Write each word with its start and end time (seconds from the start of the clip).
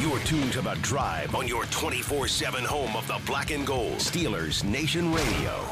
You're 0.00 0.18
tuned 0.20 0.52
to 0.54 0.62
the 0.62 0.72
drive 0.76 1.34
on 1.34 1.46
your 1.46 1.66
24 1.66 2.26
7 2.26 2.64
home 2.64 2.96
of 2.96 3.06
the 3.06 3.20
black 3.26 3.50
and 3.50 3.66
gold. 3.66 3.96
Steelers 3.96 4.64
Nation 4.64 5.12
Radio. 5.12 5.62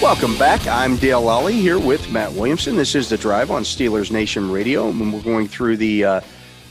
Welcome 0.00 0.38
back. 0.38 0.64
I'm 0.68 0.94
Dale 0.94 1.20
Lolley 1.20 1.54
here 1.54 1.80
with 1.80 2.12
Matt 2.12 2.32
Williamson. 2.34 2.76
This 2.76 2.94
is 2.94 3.08
the 3.08 3.18
drive 3.18 3.50
on 3.50 3.64
Steelers 3.64 4.12
Nation 4.12 4.52
Radio, 4.52 4.88
and 4.88 5.12
we're 5.12 5.20
going 5.22 5.48
through 5.48 5.78
the 5.78 6.04
uh, 6.04 6.20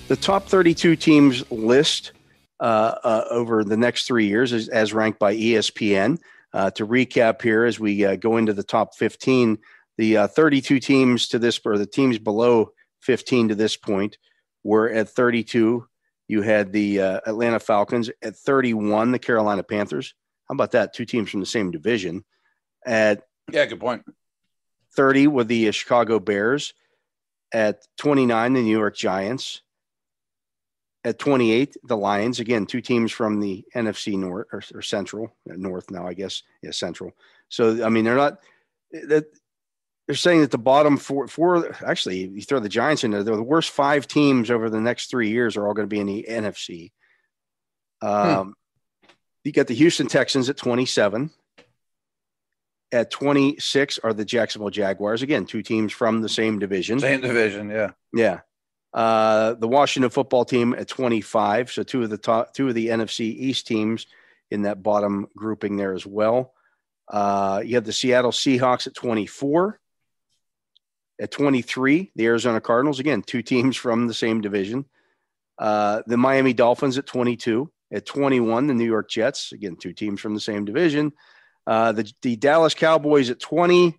the 0.07 0.15
top 0.15 0.45
32 0.47 0.95
teams 0.95 1.43
list 1.51 2.13
uh, 2.61 2.95
uh, 3.03 3.25
over 3.29 3.65
the 3.65 3.75
next 3.75 4.07
three 4.07 4.27
years, 4.27 4.53
as, 4.53 4.69
as 4.69 4.93
ranked 4.93 5.19
by 5.19 5.35
ESPN. 5.35 6.17
Uh, 6.53 6.71
to 6.71 6.87
recap 6.87 7.41
here, 7.41 7.65
as 7.65 7.77
we 7.77 8.05
uh, 8.05 8.15
go 8.15 8.37
into 8.37 8.53
the 8.53 8.63
top 8.63 8.95
15, 8.95 9.57
the 9.97 10.15
uh, 10.15 10.27
32 10.27 10.79
teams 10.79 11.27
to 11.27 11.39
this, 11.39 11.59
or 11.65 11.77
the 11.77 11.85
teams 11.85 12.17
below 12.17 12.71
15 13.03 13.49
to 13.49 13.55
this 13.55 13.75
point, 13.75 14.17
We're 14.63 14.91
at 14.91 15.09
32. 15.09 15.87
You 16.27 16.41
had 16.41 16.71
the 16.71 16.99
Atlanta 16.99 17.59
Falcons 17.59 18.09
at 18.21 18.35
31, 18.35 19.11
the 19.11 19.19
Carolina 19.19 19.63
Panthers. 19.63 20.13
How 20.47 20.53
about 20.53 20.71
that? 20.71 20.93
Two 20.93 21.05
teams 21.05 21.29
from 21.29 21.39
the 21.39 21.45
same 21.45 21.71
division. 21.71 22.23
At 22.85 23.23
yeah, 23.51 23.65
good 23.65 23.79
point. 23.79 24.03
30 24.95 25.27
with 25.27 25.47
the 25.47 25.71
Chicago 25.71 26.19
Bears. 26.19 26.73
At 27.53 27.85
29, 27.97 28.53
the 28.53 28.61
New 28.61 28.77
York 28.77 28.95
Giants. 28.95 29.61
At 31.03 31.19
28, 31.19 31.77
the 31.83 31.97
Lions. 31.97 32.39
Again, 32.39 32.65
two 32.65 32.81
teams 32.81 33.11
from 33.11 33.39
the 33.39 33.65
NFC 33.75 34.17
North 34.17 34.47
or, 34.51 34.63
or 34.73 34.81
Central, 34.81 35.35
uh, 35.49 35.55
North 35.55 35.91
now, 35.91 36.07
I 36.07 36.13
guess. 36.13 36.41
Yeah, 36.61 36.71
Central. 36.71 37.11
So, 37.49 37.85
I 37.85 37.89
mean, 37.89 38.05
they're 38.05 38.15
not 38.15 38.39
that 38.91 39.25
they're 40.07 40.15
saying 40.15 40.41
that 40.41 40.51
the 40.51 40.57
bottom 40.57 40.97
four, 40.97 41.27
four 41.27 41.75
actually, 41.85 42.27
you 42.27 42.41
throw 42.41 42.59
the 42.59 42.69
Giants 42.69 43.03
in 43.03 43.11
there, 43.11 43.23
They're 43.23 43.35
the 43.35 43.43
worst 43.43 43.69
five 43.69 44.07
teams 44.07 44.51
over 44.51 44.69
the 44.69 44.81
next 44.81 45.09
three 45.09 45.29
years 45.29 45.55
are 45.55 45.67
all 45.67 45.73
going 45.73 45.87
to 45.87 45.93
be 45.93 45.99
in 45.99 46.07
the 46.07 46.25
NFC. 46.29 46.91
Hmm. 48.01 48.07
Um, 48.07 48.45
hmm. 48.47 48.51
You 49.43 49.51
got 49.51 49.67
the 49.67 49.75
Houston 49.75 50.07
Texans 50.07 50.49
at 50.49 50.57
27. 50.57 51.29
At 52.91 53.09
26 53.09 53.99
are 53.99 54.13
the 54.13 54.23
Jacksonville 54.23 54.69
Jaguars. 54.69 55.21
Again, 55.21 55.45
two 55.45 55.63
teams 55.63 55.91
from 55.91 56.21
the 56.21 56.29
same 56.29 56.59
division. 56.59 56.99
Same 56.99 57.21
division, 57.21 57.69
yeah. 57.69 57.91
Yeah. 58.13 58.41
Uh, 58.93 59.55
the 59.55 59.67
Washington 59.67 60.11
football 60.11 60.45
team 60.45 60.75
at 60.75 60.87
25. 60.87 61.71
So 61.71 61.83
two 61.83 62.03
of 62.03 62.09
the 62.09 62.17
top, 62.17 62.53
two 62.53 62.69
of 62.69 62.75
the 62.75 62.89
NFC 62.89 63.21
East 63.21 63.65
teams 63.67 64.05
in 64.51 64.61
that 64.61 64.83
bottom 64.83 65.27
grouping 65.35 65.75
there 65.75 65.93
as 65.93 66.05
well. 66.05 66.53
Uh, 67.07 67.61
you 67.65 67.75
have 67.75 67.83
the 67.83 67.91
Seattle 67.91 68.31
Seahawks 68.31 68.85
at 68.85 68.93
24. 68.93 69.79
At 71.21 71.31
23, 71.31 72.11
the 72.15 72.25
Arizona 72.25 72.59
Cardinals. 72.59 72.99
Again, 72.99 73.21
two 73.21 73.41
teams 73.41 73.75
from 73.75 74.07
the 74.07 74.13
same 74.13 74.41
division. 74.41 74.85
Uh, 75.57 76.01
the 76.07 76.17
Miami 76.17 76.53
Dolphins 76.53 76.97
at 76.97 77.05
22. 77.05 77.71
At 77.91 78.05
21, 78.05 78.67
the 78.67 78.73
New 78.73 78.85
York 78.85 79.09
Jets. 79.09 79.51
Again, 79.51 79.75
two 79.75 79.93
teams 79.93 80.19
from 80.19 80.33
the 80.33 80.39
same 80.39 80.65
division. 80.65 81.13
Uh, 81.67 81.91
the, 81.91 82.11
the 82.23 82.35
Dallas 82.35 82.73
Cowboys 82.73 83.29
at 83.29 83.39
20. 83.39 83.95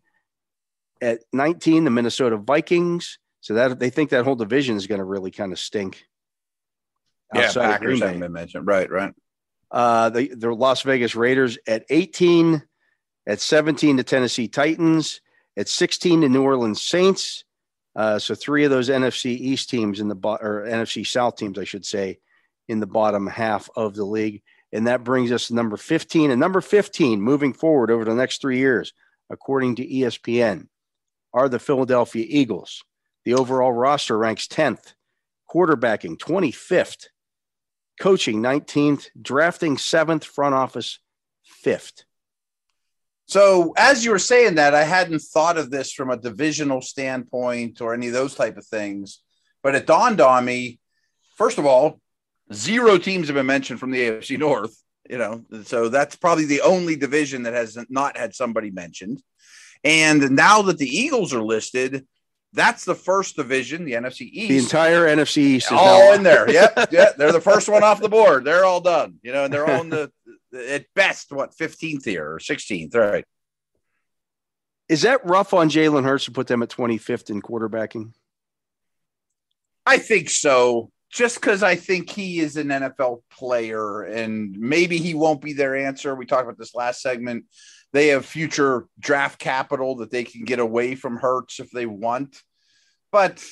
At 1.00 1.20
19, 1.32 1.84
the 1.84 1.90
Minnesota 1.90 2.36
Vikings. 2.36 3.18
So 3.40 3.54
that 3.54 3.78
they 3.78 3.90
think 3.90 4.10
that 4.10 4.24
whole 4.24 4.36
division 4.36 4.76
is 4.76 4.86
going 4.86 4.98
to 4.98 5.04
really 5.04 5.30
kind 5.30 5.52
of 5.52 5.58
stink. 5.58 6.04
Yeah, 7.34 7.52
Packers 7.52 8.00
haven't 8.00 8.20
been 8.20 8.32
mentioned. 8.32 8.66
Right, 8.66 8.90
right. 8.90 9.12
Uh, 9.70 10.08
the, 10.10 10.34
the 10.34 10.52
Las 10.52 10.82
Vegas 10.82 11.14
Raiders 11.14 11.58
at 11.66 11.84
18. 11.90 12.62
At 13.26 13.40
17, 13.40 13.96
the 13.96 14.04
Tennessee 14.04 14.48
Titans. 14.48 15.20
At 15.56 15.68
16, 15.68 16.20
the 16.20 16.28
New 16.28 16.42
Orleans 16.42 16.82
Saints. 16.82 17.44
Uh, 17.96 18.18
so 18.18 18.34
three 18.34 18.64
of 18.64 18.70
those 18.70 18.88
NFC 18.88 19.26
East 19.26 19.70
teams 19.70 20.00
in 20.00 20.08
the 20.08 20.14
bo- 20.14 20.38
or 20.40 20.66
NFC 20.68 21.06
South 21.06 21.36
teams, 21.36 21.58
I 21.58 21.64
should 21.64 21.86
say, 21.86 22.18
in 22.68 22.80
the 22.80 22.86
bottom 22.86 23.26
half 23.26 23.68
of 23.76 23.94
the 23.94 24.04
league. 24.04 24.42
And 24.72 24.88
that 24.88 25.04
brings 25.04 25.30
us 25.30 25.46
to 25.48 25.54
number 25.54 25.76
15. 25.76 26.32
And 26.32 26.40
number 26.40 26.60
15, 26.60 27.20
moving 27.20 27.52
forward 27.52 27.90
over 27.90 28.04
the 28.04 28.14
next 28.14 28.40
three 28.40 28.58
years, 28.58 28.92
according 29.30 29.76
to 29.76 29.86
ESPN, 29.86 30.66
are 31.32 31.48
the 31.48 31.60
Philadelphia 31.60 32.26
Eagles. 32.28 32.82
The 33.24 33.34
overall 33.34 33.72
roster 33.72 34.18
ranks 34.18 34.48
10th, 34.48 34.94
quarterbacking 35.48 36.18
25th, 36.18 37.06
coaching 38.00 38.42
19th, 38.42 39.06
drafting 39.20 39.76
7th, 39.76 40.24
front 40.24 40.54
office 40.54 40.98
5th. 41.64 42.04
So 43.34 43.72
as 43.76 44.04
you 44.04 44.12
were 44.12 44.20
saying 44.20 44.54
that, 44.54 44.76
I 44.76 44.84
hadn't 44.84 45.18
thought 45.18 45.58
of 45.58 45.68
this 45.68 45.92
from 45.92 46.08
a 46.08 46.16
divisional 46.16 46.80
standpoint 46.80 47.80
or 47.80 47.92
any 47.92 48.06
of 48.06 48.12
those 48.12 48.36
type 48.36 48.56
of 48.56 48.64
things, 48.64 49.22
but 49.60 49.74
it 49.74 49.88
dawned 49.88 50.20
on 50.20 50.44
me. 50.44 50.78
First 51.34 51.58
of 51.58 51.66
all, 51.66 51.98
Zero 52.52 52.96
teams 52.96 53.26
have 53.26 53.34
been 53.34 53.46
mentioned 53.46 53.80
from 53.80 53.90
the 53.90 54.02
AFC 54.02 54.38
North, 54.38 54.80
you 55.10 55.18
know, 55.18 55.44
so 55.64 55.88
that's 55.88 56.14
probably 56.14 56.44
the 56.44 56.60
only 56.60 56.94
division 56.94 57.42
that 57.42 57.54
has 57.54 57.76
not 57.88 58.16
had 58.16 58.36
somebody 58.36 58.70
mentioned. 58.70 59.20
And 59.82 60.36
now 60.36 60.62
that 60.62 60.78
the 60.78 60.86
Eagles 60.86 61.34
are 61.34 61.42
listed, 61.42 62.06
that's 62.52 62.84
the 62.84 62.94
first 62.94 63.34
division, 63.34 63.84
the 63.84 63.94
NFC 63.94 64.30
East. 64.30 64.48
The 64.48 64.58
entire 64.58 65.08
NFC 65.08 65.38
East 65.38 65.72
is 65.72 65.78
all 65.78 66.12
in 66.12 66.22
there. 66.22 66.48
Yep, 66.52 66.92
yep. 66.92 67.16
They're 67.16 67.32
the 67.32 67.40
first 67.40 67.68
one 67.68 67.82
off 67.82 68.00
the 68.00 68.08
board. 68.08 68.44
They're 68.44 68.64
all 68.64 68.80
done. 68.80 69.16
You 69.24 69.32
know, 69.32 69.46
and 69.46 69.52
they're 69.52 69.68
on 69.68 69.88
the 69.88 70.12
at 70.54 70.86
best 70.94 71.32
what 71.32 71.56
15th 71.56 72.04
here 72.04 72.32
or 72.32 72.38
16th, 72.38 72.94
right? 72.94 73.24
Is 74.88 75.02
that 75.02 75.24
rough 75.24 75.54
on 75.54 75.70
Jalen 75.70 76.04
Hurts 76.04 76.26
to 76.26 76.30
put 76.30 76.46
them 76.46 76.62
at 76.62 76.68
25th 76.68 77.30
in 77.30 77.40
quarterbacking? 77.40 78.12
I 79.86 79.98
think 79.98 80.30
so 80.30 80.90
just 81.14 81.36
because 81.36 81.62
I 81.62 81.76
think 81.76 82.10
he 82.10 82.40
is 82.40 82.56
an 82.56 82.68
NFL 82.68 83.22
player 83.30 84.02
and 84.02 84.50
maybe 84.58 84.98
he 84.98 85.14
won't 85.14 85.40
be 85.40 85.52
their 85.52 85.76
answer. 85.76 86.12
We 86.12 86.26
talked 86.26 86.42
about 86.42 86.58
this 86.58 86.74
last 86.74 87.00
segment. 87.00 87.44
They 87.92 88.08
have 88.08 88.26
future 88.26 88.88
draft 88.98 89.38
capital 89.38 89.94
that 89.96 90.10
they 90.10 90.24
can 90.24 90.44
get 90.44 90.58
away 90.58 90.96
from 90.96 91.16
Hurts 91.16 91.60
if 91.60 91.70
they 91.70 91.86
want. 91.86 92.42
But 93.12 93.44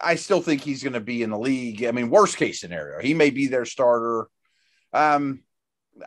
I 0.00 0.16
still 0.16 0.42
think 0.42 0.62
he's 0.62 0.82
going 0.82 0.94
to 0.94 1.00
be 1.00 1.22
in 1.22 1.30
the 1.30 1.38
league. 1.38 1.84
I 1.84 1.92
mean, 1.92 2.10
worst 2.10 2.36
case 2.36 2.60
scenario, 2.60 2.98
he 2.98 3.14
may 3.14 3.30
be 3.30 3.46
their 3.46 3.66
starter. 3.66 4.26
Um, 4.92 5.44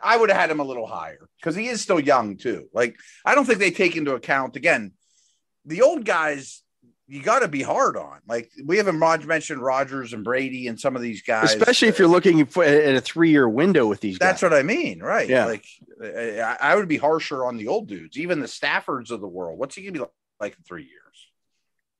I 0.02 0.16
would 0.16 0.30
have 0.30 0.38
had 0.38 0.50
him 0.50 0.60
a 0.60 0.64
little 0.64 0.86
higher 0.86 1.28
because 1.40 1.54
he 1.54 1.68
is 1.68 1.80
still 1.80 2.00
young 2.00 2.36
too. 2.36 2.68
Like 2.72 2.96
I 3.24 3.34
don't 3.34 3.44
think 3.44 3.58
they 3.58 3.70
take 3.70 3.96
into 3.96 4.14
account 4.14 4.56
again 4.56 4.92
the 5.64 5.82
old 5.82 6.04
guys 6.04 6.62
you 7.06 7.22
got 7.22 7.40
to 7.40 7.48
be 7.48 7.62
hard 7.62 7.96
on. 7.96 8.20
Like 8.26 8.50
we 8.64 8.78
haven't 8.78 8.98
mentioned 9.26 9.60
Rodgers 9.60 10.12
and 10.14 10.24
Brady 10.24 10.68
and 10.68 10.80
some 10.80 10.96
of 10.96 11.02
these 11.02 11.22
guys, 11.22 11.54
especially 11.54 11.88
if 11.88 11.98
you're 11.98 12.08
looking 12.08 12.40
at 12.40 12.94
a 12.94 13.00
three 13.00 13.30
year 13.30 13.48
window 13.48 13.86
with 13.86 14.00
these. 14.00 14.18
That's 14.18 14.40
guys. 14.40 14.50
what 14.50 14.58
I 14.58 14.62
mean, 14.62 15.00
right? 15.00 15.28
Yeah. 15.28 15.44
Like 15.44 15.66
I 16.02 16.74
would 16.74 16.88
be 16.88 16.96
harsher 16.96 17.44
on 17.44 17.56
the 17.56 17.68
old 17.68 17.88
dudes, 17.88 18.16
even 18.16 18.40
the 18.40 18.46
Staffords 18.46 19.10
of 19.10 19.20
the 19.20 19.28
world. 19.28 19.58
What's 19.58 19.74
he 19.74 19.82
gonna 19.82 19.92
be 19.92 20.10
like 20.40 20.56
in 20.56 20.64
three 20.64 20.84
years? 20.84 21.00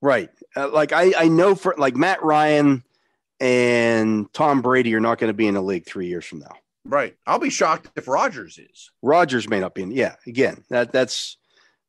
Right. 0.01 0.31
Uh, 0.57 0.71
like 0.71 0.93
I, 0.93 1.13
I 1.17 1.29
know 1.29 1.55
for 1.55 1.75
like 1.79 1.97
Matt 1.97 2.23
Ryan 2.23 2.83
and 3.41 4.33
Tom 4.33 4.63
Brady 4.63 4.95
are 4.95 5.01
not 5.01 5.19
going 5.19 5.29
to 5.29 5.35
be 5.35 5.47
in 5.47 5.55
the 5.55 5.63
league 5.63 5.87
three 5.87 6.07
years 6.07 6.25
from 6.25 6.41
now. 6.41 6.57
Right. 6.85 7.17
I'll 7.27 7.39
be 7.39 7.51
shocked 7.51 7.91
if 7.97 8.09
Rodgers 8.09 8.59
is. 8.59 8.91
Rodgers 9.03 9.49
may 9.49 9.61
not 9.61 9.75
be 9.75 9.83
in. 9.83 9.91
Yeah. 9.91 10.17
Again, 10.27 10.65
that 10.71 10.93
that's 10.93 11.39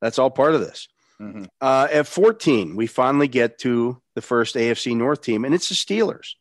that's 0.01 0.19
all 0.19 0.30
part 0.30 0.56
of 0.56 0.62
this. 0.62 0.88
Mm-hmm. 1.21 1.45
Uh, 1.62 1.88
at 1.92 2.07
14, 2.07 2.75
we 2.75 2.88
finally 2.88 3.27
get 3.27 3.59
to 3.59 4.01
the 4.15 4.21
first 4.21 4.56
AFC 4.56 4.95
North 4.95 5.21
team, 5.21 5.45
and 5.45 5.53
it's 5.53 5.69
the 5.69 5.75
Steelers. 5.75 6.33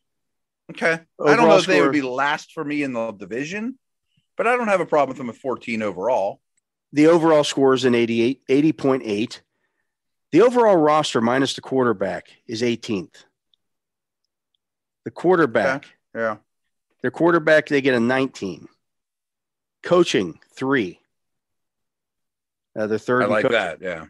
Okay. 0.70 0.92
I 0.92 0.98
don't 1.18 1.30
Overall 1.30 1.48
know 1.48 1.56
if 1.58 1.66
they 1.66 1.80
would 1.80 1.92
be 1.92 2.02
last 2.02 2.52
for 2.52 2.64
me 2.64 2.82
in 2.82 2.92
the 2.92 3.12
division, 3.12 3.78
but 4.36 4.46
I 4.46 4.56
don't 4.56 4.68
have 4.68 4.80
a 4.80 4.86
problem 4.86 5.10
with 5.10 5.18
them 5.18 5.28
at 5.30 5.36
14 5.36 5.82
overall. 5.82 6.40
The 6.92 7.08
overall 7.08 7.44
score 7.44 7.74
is 7.74 7.84
an 7.84 7.94
88, 7.94 8.42
80.8. 8.48 9.40
The 10.32 10.40
overall 10.42 10.76
roster 10.76 11.20
minus 11.20 11.54
the 11.54 11.60
quarterback 11.60 12.28
is 12.46 12.62
18th. 12.62 13.24
The 15.04 15.10
quarterback, 15.10 15.86
Yeah. 16.14 16.36
Their 17.04 17.10
quarterback, 17.10 17.66
they 17.66 17.82
get 17.82 17.92
a 17.94 18.00
19. 18.00 18.66
Coaching, 19.82 20.38
three. 20.56 21.00
Uh, 22.74 22.86
the 22.86 22.98
third 22.98 23.24
I 23.24 23.26
like 23.26 23.46
that. 23.50 23.82
Yeah. 23.82 24.06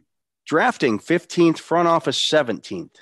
Drafting, 0.47 1.01
15th. 1.01 1.59
Front 1.59 1.89
office, 1.89 2.17
17th. 2.17 2.95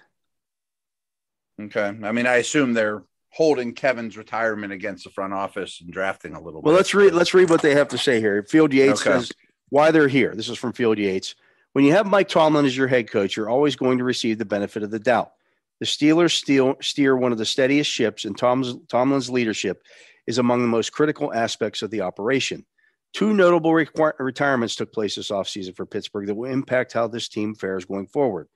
Okay. 1.60 1.92
I 2.02 2.12
mean, 2.12 2.26
I 2.26 2.36
assume 2.36 2.72
they're 2.72 3.02
holding 3.28 3.74
Kevin's 3.74 4.16
retirement 4.16 4.72
against 4.72 5.04
the 5.04 5.10
front 5.10 5.34
office 5.34 5.82
and 5.82 5.92
drafting 5.92 6.32
a 6.36 6.40
little 6.40 6.62
Well, 6.62 6.72
bit. 6.72 6.78
let's 6.78 6.94
read. 6.94 7.12
Let's 7.12 7.34
read 7.34 7.50
what 7.50 7.60
they 7.60 7.74
have 7.74 7.88
to 7.88 7.98
say 7.98 8.18
here. 8.18 8.42
Field 8.44 8.72
Yates 8.72 9.02
Okay. 9.02 9.10
says 9.18 9.30
why 9.68 9.90
they're 9.90 10.08
here. 10.08 10.34
This 10.34 10.48
is 10.48 10.56
from 10.56 10.72
Field 10.72 10.96
Yates. 10.96 11.34
When 11.74 11.84
you 11.84 11.92
have 11.92 12.06
Mike 12.06 12.30
Tomlin 12.30 12.64
as 12.64 12.74
your 12.74 12.88
head 12.88 13.10
coach, 13.10 13.36
you're 13.36 13.50
always 13.50 13.76
going 13.76 13.98
to 13.98 14.04
receive 14.04 14.38
the 14.38 14.46
benefit 14.46 14.82
of 14.82 14.90
the 14.90 14.98
doubt. 14.98 15.32
The 15.82 15.86
Steelers 15.86 16.30
steal, 16.30 16.76
steer 16.80 17.16
one 17.16 17.32
of 17.32 17.38
the 17.38 17.44
steadiest 17.44 17.90
ships, 17.90 18.24
and 18.24 18.38
Tom's, 18.38 18.76
Tomlin's 18.86 19.28
leadership 19.28 19.82
is 20.28 20.38
among 20.38 20.62
the 20.62 20.68
most 20.68 20.92
critical 20.92 21.34
aspects 21.34 21.82
of 21.82 21.90
the 21.90 22.02
operation. 22.02 22.64
Two 23.12 23.34
notable 23.34 23.72
requir- 23.72 24.16
retirements 24.20 24.76
took 24.76 24.92
place 24.92 25.16
this 25.16 25.32
offseason 25.32 25.74
for 25.74 25.84
Pittsburgh 25.84 26.28
that 26.28 26.36
will 26.36 26.48
impact 26.48 26.92
how 26.92 27.08
this 27.08 27.26
team 27.26 27.56
fares 27.56 27.84
going 27.84 28.06
forward. 28.06 28.46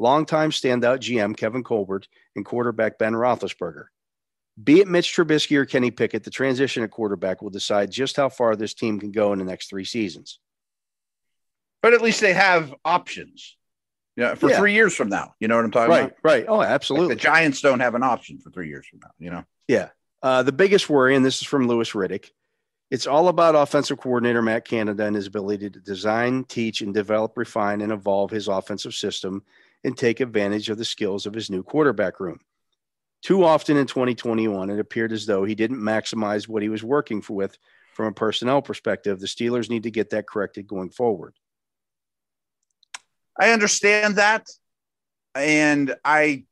Longtime 0.00 0.50
standout 0.50 0.98
GM 0.98 1.36
Kevin 1.36 1.62
Colbert 1.62 2.08
and 2.34 2.44
quarterback 2.44 2.98
Ben 2.98 3.12
Roethlisberger. 3.12 3.84
Be 4.60 4.80
it 4.80 4.88
Mitch 4.88 5.14
Trubisky 5.14 5.56
or 5.58 5.66
Kenny 5.66 5.92
Pickett, 5.92 6.24
the 6.24 6.30
transition 6.32 6.82
at 6.82 6.90
quarterback 6.90 7.42
will 7.42 7.50
decide 7.50 7.92
just 7.92 8.16
how 8.16 8.28
far 8.28 8.56
this 8.56 8.74
team 8.74 8.98
can 8.98 9.12
go 9.12 9.32
in 9.32 9.38
the 9.38 9.44
next 9.44 9.70
three 9.70 9.84
seasons. 9.84 10.40
but 11.80 11.94
at 11.94 12.02
least 12.02 12.20
they 12.20 12.32
have 12.32 12.74
options. 12.84 13.56
Yeah, 14.16 14.34
for 14.34 14.50
Yeah. 14.50 14.58
three 14.58 14.74
years 14.74 14.94
from 14.94 15.08
now. 15.08 15.34
You 15.40 15.48
know 15.48 15.56
what 15.56 15.64
I'm 15.64 15.70
talking 15.70 15.90
Right, 15.90 16.04
about? 16.04 16.16
right. 16.22 16.44
Oh, 16.46 16.58
Like 16.58 16.68
absolutely. 16.68 17.14
the 17.14 17.20
Giants 17.20 17.60
don't 17.60 17.80
have 17.80 17.94
an 17.94 18.02
option 18.02 18.38
for 18.38 18.50
three 18.50 18.68
years 18.68 18.86
from 18.86 19.00
now. 19.02 19.10
You 19.18 19.30
know. 19.30 19.44
Yeah. 19.68 19.88
Uh, 20.22 20.42
the 20.42 20.52
biggest 20.52 20.88
worry, 20.90 21.16
and 21.16 21.24
this 21.24 21.40
is 21.40 21.46
from 21.48 21.66
Louis 21.66 21.90
Riddick, 21.92 22.30
it's 22.90 23.06
all 23.06 23.28
about 23.28 23.54
offensive 23.54 23.98
coordinator 23.98 24.42
Matt 24.42 24.66
Canada 24.66 25.04
and 25.06 25.16
his 25.16 25.26
ability 25.26 25.70
to 25.70 25.80
design, 25.80 26.44
teach, 26.44 26.82
and 26.82 26.92
develop, 26.92 27.36
refine, 27.38 27.80
and 27.80 27.90
evolve 27.90 28.30
his 28.30 28.48
offensive 28.48 28.94
system 28.94 29.42
and 29.82 29.96
take 29.96 30.20
advantage 30.20 30.68
of 30.68 30.76
the 30.78 30.84
skills 30.84 31.24
of 31.26 31.32
his 31.34 31.50
new 31.50 31.62
quarterback 31.62 32.20
room. 32.20 32.38
Too 33.22 33.44
often 33.44 33.76
in 33.76 33.86
2021, 33.86 34.68
it 34.70 34.78
appeared 34.78 35.12
as 35.12 35.26
though 35.26 35.44
he 35.44 35.54
didn't 35.54 35.78
maximize 35.78 36.46
what 36.48 36.62
he 36.62 36.68
was 36.68 36.84
working 36.84 37.22
for 37.22 37.32
with 37.34 37.56
from 37.94 38.06
a 38.06 38.12
personnel 38.12 38.60
perspective. 38.62 39.20
The 39.20 39.26
Steelers 39.26 39.70
need 39.70 39.84
to 39.84 39.90
get 39.90 40.10
that 40.10 40.26
corrected 40.26 40.66
going 40.66 40.90
forward. 40.90 41.34
I 43.40 43.50
understand 43.52 44.16
that, 44.16 44.46
and 45.34 45.94
I, 46.04 46.44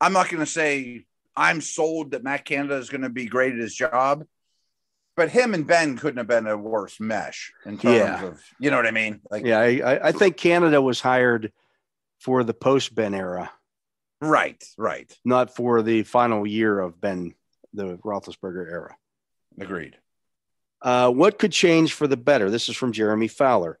I'm 0.00 0.12
not 0.12 0.28
going 0.28 0.44
to 0.44 0.50
say 0.50 1.04
I'm 1.36 1.60
sold 1.60 2.12
that 2.12 2.22
Matt 2.22 2.44
Canada 2.44 2.76
is 2.76 2.88
going 2.90 3.02
to 3.02 3.08
be 3.08 3.26
great 3.26 3.52
at 3.54 3.58
his 3.58 3.74
job, 3.74 4.24
but 5.16 5.30
him 5.30 5.54
and 5.54 5.66
Ben 5.66 5.96
couldn't 5.96 6.18
have 6.18 6.28
been 6.28 6.46
a 6.46 6.56
worse 6.56 7.00
mesh 7.00 7.52
in 7.66 7.78
terms 7.78 7.96
Yeah. 7.96 8.24
of, 8.24 8.40
you 8.58 8.70
know 8.70 8.76
what 8.76 8.86
I 8.86 8.90
mean? 8.92 9.20
Like, 9.30 9.44
Yeah, 9.44 9.58
I, 9.58 10.08
I- 10.08 10.12
think 10.12 10.36
Canada 10.36 10.80
was 10.80 11.00
hired 11.00 11.52
for 12.20 12.44
the 12.44 12.54
post 12.54 12.94
Ben 12.94 13.14
era, 13.14 13.50
right, 14.20 14.62
right, 14.78 15.12
not 15.24 15.56
for 15.56 15.82
the 15.82 16.04
final 16.04 16.46
year 16.46 16.78
of 16.78 17.00
Ben, 17.00 17.34
the 17.72 17.96
Roethlisberger 17.98 18.70
era. 18.70 18.96
agreed. 19.58 19.96
Uh, 20.82 21.10
what 21.10 21.38
could 21.38 21.52
change 21.52 21.92
for 21.92 22.06
the 22.06 22.16
better? 22.16 22.50
This 22.50 22.68
is 22.68 22.76
from 22.76 22.92
Jeremy 22.92 23.26
Fowler. 23.28 23.78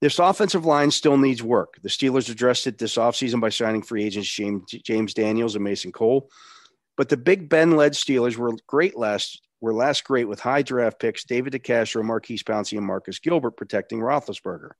This 0.00 0.18
offensive 0.18 0.64
line 0.64 0.90
still 0.90 1.16
needs 1.16 1.42
work. 1.42 1.78
The 1.82 1.88
Steelers 1.88 2.30
addressed 2.30 2.66
it 2.66 2.78
this 2.78 2.96
offseason 2.96 3.40
by 3.40 3.48
signing 3.48 3.82
free 3.82 4.04
agents 4.04 4.28
James, 4.28 4.70
James 4.70 5.12
Daniels 5.12 5.56
and 5.56 5.64
Mason 5.64 5.90
Cole. 5.90 6.30
But 6.96 7.08
the 7.08 7.16
Big 7.16 7.48
Ben 7.48 7.72
led 7.72 7.92
Steelers 7.92 8.36
were 8.36 8.52
great 8.66 8.96
last 8.96 9.40
were 9.60 9.74
last 9.74 10.04
great 10.04 10.28
with 10.28 10.38
high 10.38 10.62
draft 10.62 11.00
picks 11.00 11.24
David 11.24 11.52
DeCastro, 11.52 12.04
Maurkice 12.04 12.44
Pouncey, 12.44 12.78
and 12.78 12.86
Marcus 12.86 13.18
Gilbert 13.18 13.56
protecting 13.56 13.98
Roethlisberger. 13.98 14.70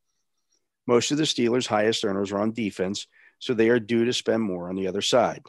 Most 0.86 1.10
of 1.10 1.18
the 1.18 1.24
Steelers' 1.24 1.66
highest 1.66 2.04
earners 2.04 2.30
are 2.30 2.38
on 2.38 2.52
defense, 2.52 3.08
so 3.40 3.54
they 3.54 3.70
are 3.70 3.80
due 3.80 4.04
to 4.04 4.12
spend 4.12 4.42
more 4.42 4.68
on 4.68 4.76
the 4.76 4.86
other 4.86 5.02
side. 5.02 5.42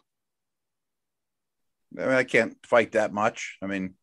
I, 1.97 2.01
mean, 2.01 2.09
I 2.09 2.23
can't 2.23 2.57
fight 2.65 2.93
that 2.93 3.13
much. 3.13 3.57
I 3.61 3.67
mean, 3.67 3.93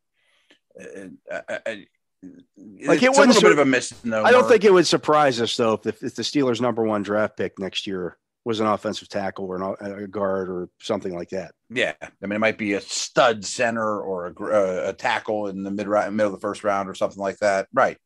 uh, 0.80 1.08
uh, 1.30 1.58
uh, 1.66 1.74
Like, 2.22 3.02
it's 3.02 3.04
it 3.04 3.08
was 3.10 3.18
a 3.18 3.26
little 3.26 3.42
bit 3.42 3.52
of 3.52 3.58
a 3.58 3.64
misnomer. 3.64 4.26
I 4.26 4.30
don't 4.30 4.48
think 4.48 4.64
it 4.64 4.72
would 4.72 4.86
surprise 4.86 5.40
us 5.40 5.56
though 5.56 5.74
if 5.74 5.82
the, 5.82 5.90
if 6.06 6.14
the 6.14 6.22
Steelers' 6.22 6.60
number 6.60 6.82
one 6.82 7.02
draft 7.02 7.36
pick 7.36 7.58
next 7.58 7.86
year 7.86 8.16
was 8.44 8.60
an 8.60 8.66
offensive 8.66 9.08
tackle 9.08 9.46
or 9.46 9.76
an, 9.80 10.04
a 10.04 10.06
guard 10.06 10.48
or 10.48 10.68
something 10.80 11.14
like 11.14 11.30
that. 11.30 11.52
Yeah, 11.68 11.94
I 12.00 12.26
mean, 12.26 12.36
it 12.36 12.38
might 12.38 12.58
be 12.58 12.74
a 12.74 12.80
stud 12.80 13.44
center 13.44 14.00
or 14.00 14.26
a, 14.26 14.44
uh, 14.44 14.90
a 14.90 14.92
tackle 14.92 15.48
in 15.48 15.64
the 15.64 15.70
mid 15.70 15.88
round, 15.88 16.16
middle 16.16 16.32
of 16.32 16.40
the 16.40 16.46
first 16.46 16.62
round, 16.62 16.88
or 16.88 16.94
something 16.94 17.18
like 17.18 17.38
that. 17.38 17.66
Right. 17.72 17.98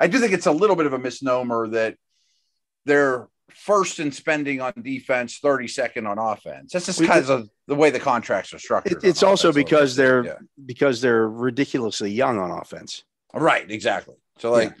I 0.00 0.06
do 0.06 0.18
think 0.18 0.32
it's 0.32 0.46
a 0.46 0.52
little 0.52 0.74
bit 0.74 0.86
of 0.86 0.94
a 0.94 0.98
misnomer 0.98 1.68
that 1.68 1.96
they're 2.86 3.28
first 3.50 4.00
in 4.00 4.10
spending 4.10 4.60
on 4.60 4.72
defense, 4.80 5.38
thirty 5.38 5.68
second 5.68 6.06
on 6.06 6.18
offense. 6.18 6.72
That's 6.72 6.86
just 6.86 7.04
kind 7.04 7.24
of 7.28 7.48
the 7.66 7.74
way 7.74 7.90
the 7.90 8.00
contracts 8.00 8.54
are 8.54 8.58
structured. 8.58 9.04
It, 9.04 9.08
it's 9.08 9.22
also 9.22 9.50
offense 9.50 9.64
because 9.64 9.96
they're 9.96 10.24
Yeah. 10.24 10.34
because 10.64 11.00
they're 11.00 11.28
ridiculously 11.28 12.10
young 12.10 12.38
on 12.38 12.50
offense. 12.50 13.04
Right, 13.40 13.68
exactly. 13.70 14.14
So, 14.38 14.50
like, 14.50 14.74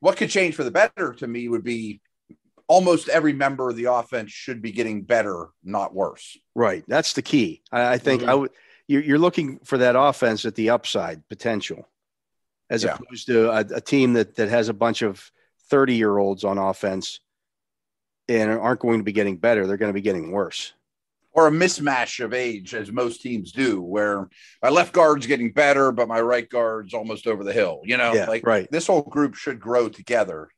what 0.00 0.16
could 0.16 0.30
change 0.30 0.54
for 0.54 0.64
the 0.64 0.70
better 0.70 1.12
to 1.14 1.26
me 1.26 1.48
would 1.48 1.64
be 1.64 2.00
almost 2.66 3.08
every 3.08 3.32
member 3.32 3.70
of 3.70 3.76
the 3.76 3.86
offense 3.86 4.30
should 4.30 4.60
be 4.60 4.70
getting 4.72 5.02
better, 5.02 5.48
not 5.64 5.94
worse. 5.94 6.36
Right. 6.54 6.84
That's 6.86 7.14
the 7.14 7.22
key. 7.22 7.62
I, 7.72 7.94
I 7.94 7.98
think 7.98 8.22
Mhm. 8.22 8.28
I 8.28 8.34
would. 8.34 8.50
You're, 8.86 9.02
you're 9.02 9.18
looking 9.18 9.58
for 9.64 9.78
that 9.78 9.96
offense 9.96 10.44
at 10.46 10.54
the 10.54 10.70
upside 10.70 11.26
potential, 11.28 11.88
as 12.70 12.84
Yeah. 12.84 12.94
opposed 13.00 13.26
to 13.26 13.50
a, 13.50 13.60
a 13.76 13.80
team 13.80 14.12
that 14.14 14.36
that 14.36 14.48
has 14.48 14.68
a 14.68 14.74
bunch 14.74 15.02
of 15.02 15.30
30 15.70 15.94
year 15.94 16.16
olds 16.18 16.44
on 16.44 16.56
offense 16.58 17.20
and 18.28 18.50
aren't 18.50 18.80
going 18.80 18.98
to 18.98 19.04
be 19.04 19.12
getting 19.12 19.36
better. 19.36 19.66
They're 19.66 19.76
going 19.78 19.90
to 19.90 19.94
be 19.94 20.00
getting 20.02 20.30
worse. 20.32 20.72
Or 21.32 21.46
a 21.46 21.50
mismatch 21.50 22.24
of 22.24 22.32
age, 22.34 22.74
as 22.74 22.90
most 22.90 23.22
teams 23.22 23.52
do, 23.52 23.80
where 23.80 24.28
my 24.62 24.70
left 24.70 24.92
guard's 24.92 25.26
getting 25.26 25.52
better, 25.52 25.92
but 25.92 26.08
my 26.08 26.20
right 26.20 26.48
guard's 26.48 26.94
almost 26.94 27.26
over 27.26 27.44
the 27.44 27.52
hill. 27.52 27.80
You 27.84 27.96
know, 27.96 28.12
Yeah, 28.14 28.26
like 28.26 28.46
right. 28.46 28.68
this 28.70 28.86
whole 28.86 29.02
group 29.02 29.34
should 29.34 29.60
grow 29.60 29.88
together, 29.88 30.48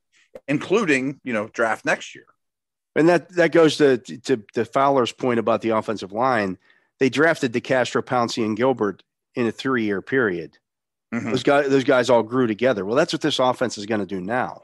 including 0.49 1.21
you 1.25 1.33
know 1.33 1.49
draft 1.49 1.85
next 1.85 2.15
year. 2.15 2.27
And 2.97 3.09
that 3.09 3.29
that 3.37 3.53
goes 3.53 3.77
to 3.79 3.99
to, 3.99 4.37
to 4.55 4.65
Fowler's 4.65 5.13
point 5.13 5.39
about 5.39 5.63
the 5.63 5.71
offensive 5.71 6.13
line. 6.13 6.59
They 6.99 7.09
drafted 7.09 7.53
DeCastro, 7.53 8.03
Pouncey, 8.03 8.45
and 8.45 8.57
Gilbert 8.57 9.03
in 9.35 9.47
a 9.47 9.53
three 9.53 9.85
year 9.85 10.03
period. 10.03 10.59
Mhm. 11.15 11.31
Those 11.31 11.43
guys 11.43 11.69
those 11.69 11.85
guys 11.85 12.11
all 12.11 12.23
grew 12.23 12.47
together. 12.47 12.85
Well, 12.85 12.97
that's 12.97 13.13
what 13.13 13.23
this 13.23 13.39
offense 13.39 13.77
is 13.79 13.87
going 13.87 14.01
to 14.01 14.07
do 14.07 14.21
now. 14.21 14.63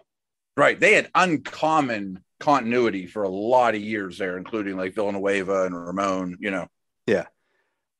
Right? 0.57 0.79
They 0.79 0.95
had 0.95 1.11
uncommon 1.15 2.23
continuity 2.41 3.07
for 3.07 3.23
a 3.23 3.29
lot 3.29 3.75
of 3.75 3.81
years 3.81 4.19
there, 4.19 4.37
including 4.37 4.77
like 4.77 4.95
Villanueva 4.95 5.65
and 5.65 5.87
Ramon. 5.87 6.37
You 6.41 6.51
know, 6.51 6.69
Yeah. 7.07 7.27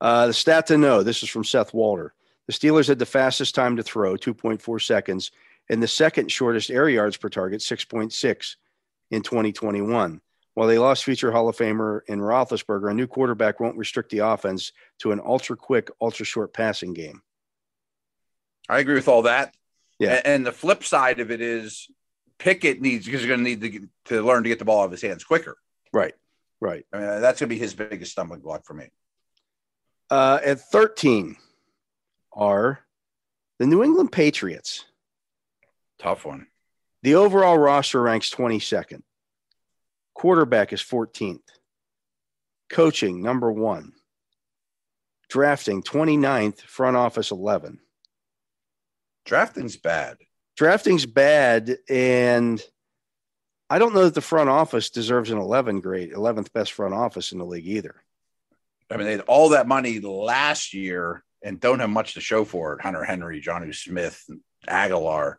Uh, 0.01 0.27
the 0.27 0.35
stat 0.35 0.67
to 0.67 0.77
know 0.77 1.03
this 1.03 1.23
is 1.23 1.31
from 1.31 1.45
Seth 1.45 1.73
Walder. 1.73 2.13
The 2.47 2.53
Steelers 2.53 2.89
had 2.89 2.99
the 2.99 3.07
fastest 3.07 3.55
time 3.55 3.77
to 3.77 3.83
throw, 3.83 4.15
2.4 4.17 4.81
seconds, 4.81 5.31
and 5.71 5.83
the 5.83 5.89
second 5.89 6.31
shortest 6.31 6.71
air 6.71 6.89
yards 6.89 7.17
per 7.17 7.29
target, 7.29 7.61
6.6 7.61 8.57
in 9.11 9.23
2021. 9.23 10.21
While 10.55 10.69
they 10.69 10.79
lost 10.79 11.05
future 11.05 11.33
Hall 11.33 11.49
of 11.49 11.57
Famer 11.57 12.01
in 12.07 12.21
Roethlisberger, 12.21 12.91
a 12.91 12.95
new 12.95 13.07
quarterback 13.07 13.61
won't 13.61 13.77
restrict 13.77 14.11
the 14.11 14.21
offense 14.21 14.73
to 15.01 15.13
an 15.13 15.21
ultra 15.25 15.57
quick, 15.57 15.91
ultra 16.01 16.25
short 16.25 16.55
passing 16.55 16.95
game. 16.95 17.21
I 18.69 18.79
agree 18.79 18.95
with 18.95 19.09
all 19.09 19.23
that. 19.23 19.55
Yeah. 19.99 20.21
And, 20.25 20.47
the 20.47 20.53
flip 20.53 20.85
side 20.85 21.21
of 21.21 21.31
it 21.31 21.41
is 21.41 21.89
Pickett 22.39 22.81
needs 22.81 23.07
because 23.07 23.21
he's 23.21 23.29
going 23.29 23.45
to 23.45 23.57
need 23.57 23.61
to, 23.61 23.89
to 24.17 24.23
learn 24.23 24.43
to 24.43 24.49
get 24.49 24.59
the 24.59 24.65
ball 24.65 24.83
out 24.83 24.87
of 24.87 24.91
his 24.91 25.03
hands 25.03 25.25
quicker. 25.25 25.57
Right, 25.93 26.15
right. 26.61 26.85
I 26.93 26.99
mean, 26.99 27.07
that's 27.21 27.41
going 27.41 27.49
to 27.49 27.55
be 27.55 27.59
his 27.59 27.75
biggest 27.75 28.13
stumbling 28.13 28.41
block 28.41 28.65
for 28.65 28.75
me. 28.75 28.89
Uh, 30.11 30.39
at 30.45 30.61
13 30.61 31.37
are 32.33 32.81
the 33.59 33.67
New 33.67 33.83
England 33.83 34.13
Patriots. 34.13 34.85
Tough 35.99 36.25
one. 36.25 36.47
The 37.03 37.15
overall 37.15 37.59
roster 37.59 38.03
ranks 38.03 38.31
22nd. 38.31 39.03
Quarterback 40.15 40.73
is 40.73 40.83
14th. 40.83 41.41
Coaching, 42.69 43.23
number 43.23 43.51
one. 43.51 43.93
Drafting, 45.29 45.83
29th. 45.83 46.61
Front 46.61 46.97
office, 46.97 47.31
11. 47.31 47.81
Drafting's 49.25 49.77
bad. 49.77 50.19
Drafting's 50.57 51.07
bad. 51.07 51.79
And 51.89 52.63
I 53.69 53.79
don't 53.79 53.95
know 53.95 54.05
that 54.05 54.15
the 54.15 54.21
front 54.21 54.49
office 54.49 54.91
deserves 54.91 55.31
an 55.31 55.39
11 55.39 55.81
grade, 55.81 56.13
11th 56.13 56.53
best 56.53 56.73
front 56.73 56.95
office 56.95 57.33
in 57.33 57.39
the 57.39 57.45
league 57.45 57.67
either. 57.67 58.03
I 58.91 58.97
mean, 58.97 59.07
they 59.07 59.13
had 59.13 59.21
all 59.23 59.51
that 59.51 59.67
money 59.67 59.99
last 59.99 60.73
year 60.73 61.25
and 61.43 61.61
don't 61.61 61.81
have 61.81 61.91
much 61.91 62.15
to 62.15 62.21
show 62.21 62.45
for 62.45 62.75
it. 62.75 62.81
Hunter 62.81 63.05
Henry, 63.05 63.43
Jonnu 63.43 63.75
Smith, 63.75 64.25
Agholor. 64.69 65.37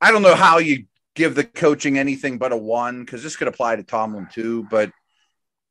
I 0.00 0.10
don't 0.10 0.22
know 0.22 0.34
how 0.34 0.58
you 0.58 0.84
give 1.14 1.34
the 1.34 1.44
coaching 1.44 1.98
anything 1.98 2.38
but 2.38 2.52
a 2.52 2.56
one 2.56 3.04
because 3.04 3.22
this 3.22 3.36
could 3.36 3.48
apply 3.48 3.76
to 3.76 3.82
Tomlin 3.82 4.28
too. 4.30 4.66
But 4.70 4.90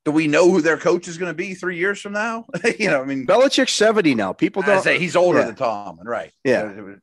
do 0.06 0.12
we 0.12 0.28
know 0.28 0.50
who 0.50 0.62
their 0.62 0.78
coach 0.78 1.08
is 1.08 1.18
going 1.18 1.30
to 1.30 1.36
be 1.36 1.54
three 1.54 1.78
years 1.78 2.02
from 2.02 2.14
now? 2.14 2.46
you 2.80 2.90
know, 2.90 3.02
I 3.02 3.06
mean, 3.06 3.26
Belichick's 3.26 3.74
70 3.74 4.16
now. 4.16 4.34
People 4.34 4.64
don't 4.64 4.84
say 4.84 5.00
he's 5.00 5.16
older 5.16 5.40
yeah. 5.40 5.46
than 5.46 5.56
Tomlin, 5.56 6.08
right? 6.08 6.32
Yeah. 6.44 6.64
Uh, 6.64 6.96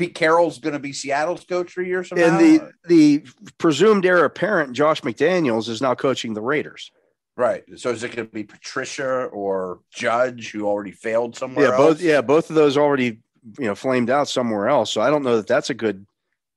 Pete 0.00 0.14
Carroll's 0.14 0.58
going 0.58 0.72
to 0.72 0.78
be 0.78 0.94
Seattle's 0.94 1.44
coach 1.44 1.74
three 1.74 1.86
years 1.88 2.08
from 2.08 2.18
And 2.18 2.32
now. 2.32 2.38
the 2.38 2.72
the 2.88 3.24
presumed 3.58 4.06
heir 4.06 4.24
apparent, 4.24 4.72
Josh 4.72 5.02
McDaniels, 5.02 5.68
is 5.68 5.82
now 5.82 5.94
coaching 5.94 6.32
the 6.32 6.40
Raiders. 6.40 6.90
right. 7.36 7.62
So 7.76 7.90
is 7.90 8.02
it 8.02 8.16
going 8.16 8.26
to 8.26 8.32
be 8.32 8.44
Patricia 8.44 9.24
or 9.26 9.80
Judge 9.94 10.52
who 10.52 10.64
already 10.66 10.92
failed 10.92 11.36
somewhere 11.36 11.66
Yeah, 11.66 11.72
else? 11.74 11.78
both 11.78 12.00
yeah, 12.00 12.20
both 12.22 12.48
of 12.48 12.56
those 12.56 12.78
already 12.78 13.20
you 13.58 13.66
know 13.66 13.74
flamed 13.74 14.08
out 14.08 14.26
somewhere 14.28 14.68
else. 14.68 14.90
So 14.90 15.02
I 15.02 15.10
don't 15.10 15.22
know 15.22 15.36
that 15.36 15.46
that's 15.46 15.68
a 15.68 15.74
good 15.74 16.06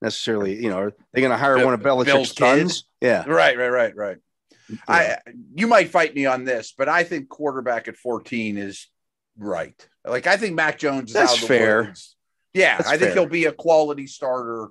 necessarily. 0.02 0.56
You 0.64 0.70
know, 0.70 0.80
are 0.80 0.94
they 1.14 1.20
going 1.20 1.32
to 1.32 1.38
hire 1.38 1.58
Bill- 1.58 1.66
one 1.66 1.74
of 1.74 1.82
Belichick's 1.82 2.36
sons? 2.36 2.86
Yeah, 3.02 3.26
Right, 3.28 3.58
right, 3.58 3.70
right, 3.70 3.96
right. 3.96 4.18
I 4.88 5.18
you 5.54 5.68
might 5.68 5.90
fight 5.90 6.16
me 6.16 6.26
on 6.28 6.46
this, 6.46 6.74
but 6.78 6.88
I 6.88 7.04
think 7.04 7.28
quarterback 7.28 7.90
at 7.90 7.98
14 7.98 8.58
is 8.58 8.88
right. 9.38 9.76
Like 10.06 10.28
I 10.28 10.38
think 10.38 10.56
Mac 10.56 10.80
Jones 10.80 11.10
is 11.10 11.14
That's 11.14 11.32
out 11.32 11.36
of 11.36 11.42
the 11.42 11.48
fair. 11.48 11.84
woods. 11.84 12.16
Yeah, 12.54 12.78
That's 12.78 12.90
I 12.90 12.98
think 12.98 13.14
fair. 13.14 13.14
he'll 13.14 13.30
be 13.30 13.46
a 13.46 13.52
quality 13.52 14.08
starter. 14.08 14.70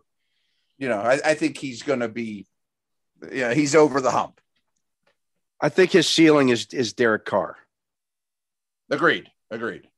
You 0.79 0.89
know, 0.89 0.99
I, 1.01 1.21
I 1.25 1.35
think 1.35 1.57
he's 1.59 1.83
going 1.83 2.01
to 2.01 2.09
be. 2.09 2.47
Yeah, 3.33 3.55
he's 3.55 3.75
over 3.75 4.01
the 4.01 4.11
hump. 4.11 4.41
I 5.61 5.69
think 5.69 5.93
his 5.93 6.09
ceiling 6.09 6.49
is 6.49 6.67
is 6.73 6.93
Derek 6.93 7.25
Carr. 7.25 7.57
Agreed. 8.91 9.31
Agreed. 9.51 9.89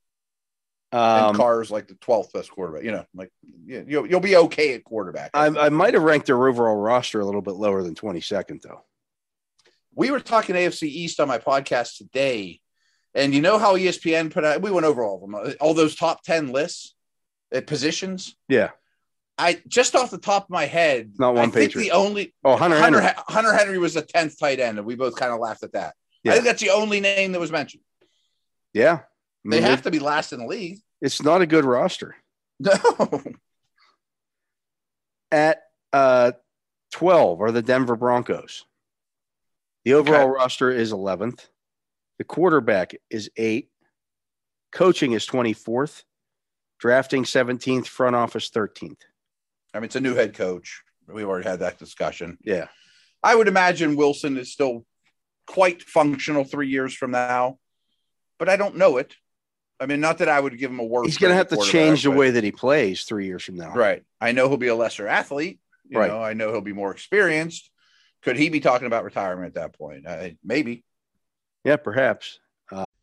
and 0.93 1.01
Um, 1.27 1.37
Carr's 1.37 1.71
like 1.71 1.89
the 1.89 1.95
12th 1.95 2.33
best 2.33 2.51
quarterback. 2.51 2.85
You 2.85 2.93
know, 2.93 3.07
like 3.15 3.31
yeah, 3.65 3.83
you'll 3.87 4.07
you'll 4.07 4.21
be 4.21 4.37
okay 4.37 4.75
at 4.75 4.85
quarterback. 4.85 5.31
I, 5.35 5.47
I 5.47 5.69
might 5.71 5.95
have 5.95 6.03
ranked 6.03 6.27
their 6.27 6.47
overall 6.49 6.77
roster 6.77 7.21
a 7.21 7.25
little 7.25 7.43
bit 7.43 7.55
lower 7.55 7.83
than 7.83 7.95
22nd 7.95 8.61
though. 8.63 8.83
we 9.95 10.11
were 10.11 10.21
talking 10.21 10.55
AFC 10.55 10.83
East 10.85 11.19
on 11.21 11.29
my 11.29 11.39
podcast 11.39 11.97
today, 11.97 12.61
and 13.15 13.33
you 13.35 13.41
know 13.41 13.59
how 13.59 13.77
ESPN 13.77 14.31
put 14.31 14.45
out. 14.45 14.61
We 14.61 14.71
went 14.71 14.87
over 14.87 15.03
all 15.03 15.17
of 15.17 15.31
them, 15.31 15.55
all 15.61 15.73
those 15.75 15.97
top 15.97 16.23
ten 16.25 16.53
lists 16.53 16.95
positions. 17.67 18.37
Yeah, 18.49 18.71
I 19.39 19.61
just 19.69 19.95
off 19.95 20.11
the 20.11 20.19
top 20.19 20.45
of 20.45 20.51
my 20.51 20.67
head, 20.67 21.13
Not 21.19 21.35
one 21.35 21.49
I 21.49 21.53
think 21.53 21.73
Patriot. 21.73 21.85
the 21.85 21.91
only 21.93 22.35
Oh, 22.45 22.57
Hunter 22.57 22.79
Hunter, 22.79 23.01
Henry. 23.01 23.23
Hunter 23.29 23.53
Henry 23.53 23.79
was 23.79 23.95
the 23.95 24.03
tenth 24.03 24.39
tight 24.39 24.61
end, 24.61 24.79
and 24.79 24.87
we 24.87 24.95
both 24.97 25.17
kind 25.17 25.33
of 25.33 25.39
laughed 25.41 25.63
at 25.63 25.73
that. 25.73 25.95
Yeah. 26.23 26.33
I 26.33 26.35
think 26.37 26.47
that's 26.47 26.63
the 26.63 26.71
only 26.71 27.01
name 27.01 27.33
that 27.33 27.41
was 27.41 27.53
mentioned. 27.53 27.83
yeah. 28.73 29.01
I 29.47 29.51
They 29.51 29.61
have 29.61 29.83
to 29.83 29.91
be 29.91 29.99
last 29.99 30.33
in 30.33 30.39
the 30.41 30.47
league. 30.47 30.79
It's 31.03 31.23
not 31.23 31.43
a 31.43 31.47
good 31.47 31.65
roster. 31.67 32.17
No, 32.59 32.73
At 35.31 35.63
uh, 35.93 36.33
12 36.93 37.41
are 37.43 37.51
the 37.53 37.61
Denver 37.63 37.97
Broncos. 37.97 38.65
The 39.85 39.95
overall 39.95 40.29
roster 40.29 40.71
is 40.71 40.93
11th. 40.93 41.47
The 42.19 42.25
quarterback 42.25 42.95
is 43.11 43.31
eight. 43.37 43.69
Coaching 44.73 45.13
is 45.13 45.27
24th. 45.27 46.05
Drafting 46.85 47.25
17th. 47.25 47.87
Front 47.87 48.15
office 48.15 48.51
13th. 48.51 48.99
I 49.73 49.79
mean 49.79 49.85
it's 49.85 49.97
a 49.97 50.01
new 50.01 50.15
head 50.15 50.35
coach. 50.35 50.83
We've 51.09 51.27
already 51.27 51.49
had 51.49 51.61
that 51.61 51.79
discussion. 51.79 52.37
Yeah. 52.45 52.67
I 53.23 53.35
would 53.35 53.49
imagine 53.49 53.97
Wilson 53.97 54.37
is 54.37 54.53
still 54.53 54.85
quite 55.47 55.81
functional 55.83 56.45
three 56.45 56.69
years 56.69 56.93
from 56.95 57.13
now, 57.13 57.59
but 58.39 58.51
I 58.51 58.57
don't 58.57 58.77
know 58.77 58.99
it. 58.99 59.15
I 59.81 59.87
mean, 59.87 60.03
not 60.03 60.19
that 60.19 60.29
I 60.29 60.39
would 60.39 60.59
give 60.59 60.71
him 60.71 60.79
a 60.79 60.85
worse. 60.85 61.07
He's 61.07 61.17
going 61.17 61.31
to 61.31 61.37
have 61.37 61.49
to 61.49 61.57
change 61.57 62.03
the 62.03 62.11
way 62.11 62.33
that 62.33 62.45
he 62.45 62.53
plays 62.53 63.05
three 63.05 63.25
years 63.25 63.43
from 63.45 63.55
now. 63.57 63.73
Right. 63.73 64.03
I 64.21 64.33
know 64.33 64.49
he'll 64.51 64.59
be 64.59 64.69
a 64.69 64.75
lesser 64.75 65.09
athlete. 65.09 65.61
You 65.89 66.01
Right. 66.01 66.11
know, 66.11 66.23
I 66.23 66.35
know 66.35 66.53
he'll 66.53 66.61
be 66.61 66.75
more 66.75 66.93
experienced. 66.93 67.71
Could 68.23 68.37
he 68.37 68.51
be 68.51 68.61
talking 68.61 68.87
about 68.87 69.05
retirement 69.05 69.47
at 69.47 69.55
that 69.55 69.73
point? 69.79 70.07
Uh, 70.07 70.29
maybe. 70.45 70.85
Yeah, 71.65 71.77
perhaps. 71.77 72.41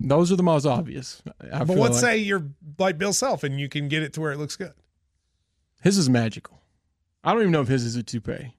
Those 0.00 0.30
are 0.32 0.36
the 0.36 0.42
most 0.42 0.64
obvious. 0.66 1.22
I 1.52 1.58
But 1.60 1.68
feel 1.74 1.76
let's 1.78 1.94
like. 2.02 2.12
say 2.12 2.18
you're 2.18 2.44
like 2.78 2.98
Bill 2.98 3.12
Self 3.12 3.42
and 3.44 3.58
you 3.60 3.68
can 3.68 3.88
get 3.88 4.02
it 4.02 4.12
to 4.14 4.20
where 4.20 4.32
it 4.32 4.38
looks 4.38 4.56
good. 4.56 4.72
his 5.82 5.98
is 5.98 6.08
magical. 6.08 6.60
I 7.24 7.32
don't 7.32 7.42
even 7.42 7.52
know 7.52 7.62
if 7.62 7.68
his 7.68 7.84
is 7.84 7.96
a 7.96 8.02
toupee. 8.02 8.54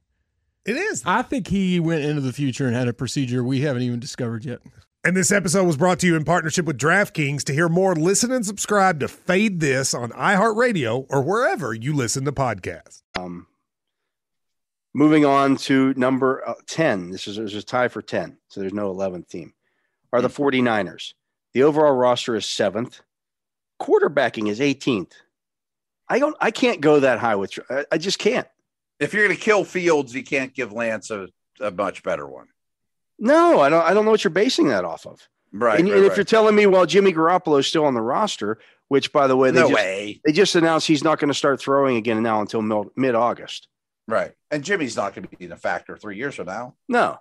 It 0.66 0.76
is. 0.76 1.02
I 1.06 1.22
think 1.22 1.48
he 1.48 1.80
went 1.80 2.04
into 2.04 2.22
the 2.22 2.34
future 2.34 2.68
and 2.68 2.76
had 2.76 2.88
a 2.88 2.94
procedure 2.94 3.44
we 3.44 3.62
haven't 3.62 3.82
even 3.84 4.00
discovered 4.00 4.46
yet. 4.46 4.60
And 5.04 5.16
this 5.16 5.32
episode 5.32 5.64
was 5.66 5.78
brought 5.78 6.00
to 6.00 6.08
you 6.08 6.16
in 6.18 6.26
partnership 6.26 6.66
with 6.66 6.78
DraftKings. 6.78 7.44
To 7.46 7.54
hear 7.54 7.70
more, 7.70 7.96
listen 7.96 8.32
and 8.34 8.46
subscribe 8.46 9.00
to 9.00 9.08
Fade 9.08 9.62
This 9.62 9.94
on 9.94 10.10
iHeartRadio 10.12 11.06
or 11.10 11.22
wherever 11.24 11.74
you 11.74 11.94
listen 11.94 12.26
to 12.26 12.34
podcasts. 12.34 13.02
Um, 13.18 13.48
moving 14.94 15.24
on 15.26 15.56
to 15.58 15.94
number 15.96 16.48
uh, 16.48 16.56
10. 16.68 17.12
This 17.12 17.28
is 17.28 17.38
there's 17.38 17.56
a 17.56 17.64
tie 17.64 17.88
for 17.88 18.02
10. 18.02 18.38
So 18.50 18.60
there's 18.60 18.74
no 18.74 18.94
11th 18.94 19.30
team. 19.30 19.54
Are 20.12 20.22
the 20.22 20.28
49ers. 20.30 21.14
The 21.54 21.64
overall 21.64 21.94
roster 21.94 22.36
is 22.36 22.46
seventh. 22.46 23.02
Quarterbacking 23.82 24.50
is 24.50 24.60
18th. 24.60 25.14
I 26.08 26.20
don't 26.20 26.36
I 26.40 26.52
can't 26.52 26.82
go 26.82 27.00
that 27.00 27.20
high 27.20 27.36
with 27.36 27.58
I, 27.70 27.86
I 27.92 27.98
just 27.98 28.20
can't. 28.20 28.48
If 29.00 29.14
you're 29.14 29.26
going 29.26 29.38
to 29.38 29.42
kill 29.42 29.64
Fields, 29.64 30.14
you 30.14 30.24
can't 30.24 30.54
give 30.54 30.74
Lance 30.74 31.10
a, 31.10 31.30
a 31.62 31.72
much 31.72 32.04
better 32.04 32.28
one. 32.28 32.48
No, 33.18 33.62
I 33.62 33.70
don't 33.70 33.84
I 33.84 33.94
don't 33.94 34.06
know 34.06 34.12
what 34.12 34.24
you're 34.24 34.32
basing 34.32 34.68
that 34.70 34.86
off 34.86 35.06
of. 35.06 35.28
Right. 35.52 35.80
and 35.80 35.90
right, 35.90 35.98
and 35.98 36.06
if 36.06 36.12
right. 36.12 36.18
you're 36.18 36.26
telling 36.26 36.56
me, 36.56 36.68
well, 36.68 36.86
Jimmy 36.86 37.12
Garoppolo 37.12 37.60
is 37.60 37.68
still 37.68 37.86
on 37.86 37.96
the 37.96 38.02
roster, 38.02 38.60
which 38.88 39.12
by 39.12 39.28
the 39.28 39.36
way, 39.36 39.50
they 39.52 39.62
no 39.62 39.70
just, 39.70 39.76
way. 39.76 40.22
they 40.26 40.32
just 40.32 40.56
announced 40.56 40.88
he's 40.88 41.04
not 41.04 41.20
going 41.20 41.30
to 41.30 41.34
start 41.34 41.60
throwing 41.60 41.98
again 41.98 42.22
now 42.22 42.42
until 42.42 42.92
mid 42.96 43.16
August. 43.16 43.68
Right. 44.08 44.34
And 44.52 44.64
Jimmy's 44.64 44.98
not 44.98 45.14
going 45.14 45.28
to 45.28 45.38
be 45.38 45.46
in 45.46 45.52
a 45.52 45.58
factor 45.58 45.96
three 45.96 46.18
years 46.18 46.36
from 46.36 46.48
now. 46.48 46.76
No. 46.88 47.20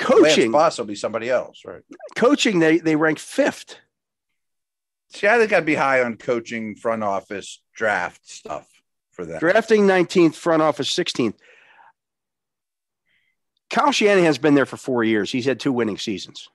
Lance 0.00 0.34
Coaching, 0.34 0.52
Boss 0.52 0.78
will 0.78 0.84
be 0.84 0.94
somebody 0.94 1.30
else. 1.30 1.62
Right. 1.64 1.82
coaching, 2.16 2.58
they 2.58 2.78
they 2.78 2.96
rank 2.96 3.18
fifth. 3.18 3.76
See, 5.14 5.26
I 5.26 5.38
think 5.38 5.52
I'd 5.52 5.64
be 5.64 5.74
high 5.76 6.02
on 6.02 6.16
coaching, 6.16 6.74
front 6.76 7.02
office, 7.02 7.62
draft 7.74 8.28
stuff 8.28 8.68
for 9.12 9.24
that. 9.24 9.40
Drafting 9.40 9.86
19th, 9.86 10.34
front 10.34 10.62
office 10.62 10.92
16th. 10.92 11.34
Kyle 13.70 13.92
Shanahan's 13.92 14.38
been 14.38 14.54
there 14.54 14.66
for 14.66 14.76
four 14.76 15.02
years. 15.04 15.30
He's 15.32 15.44
had 15.46 15.58
two 15.60 15.72
winning 15.72 15.96
seasons 15.98 16.48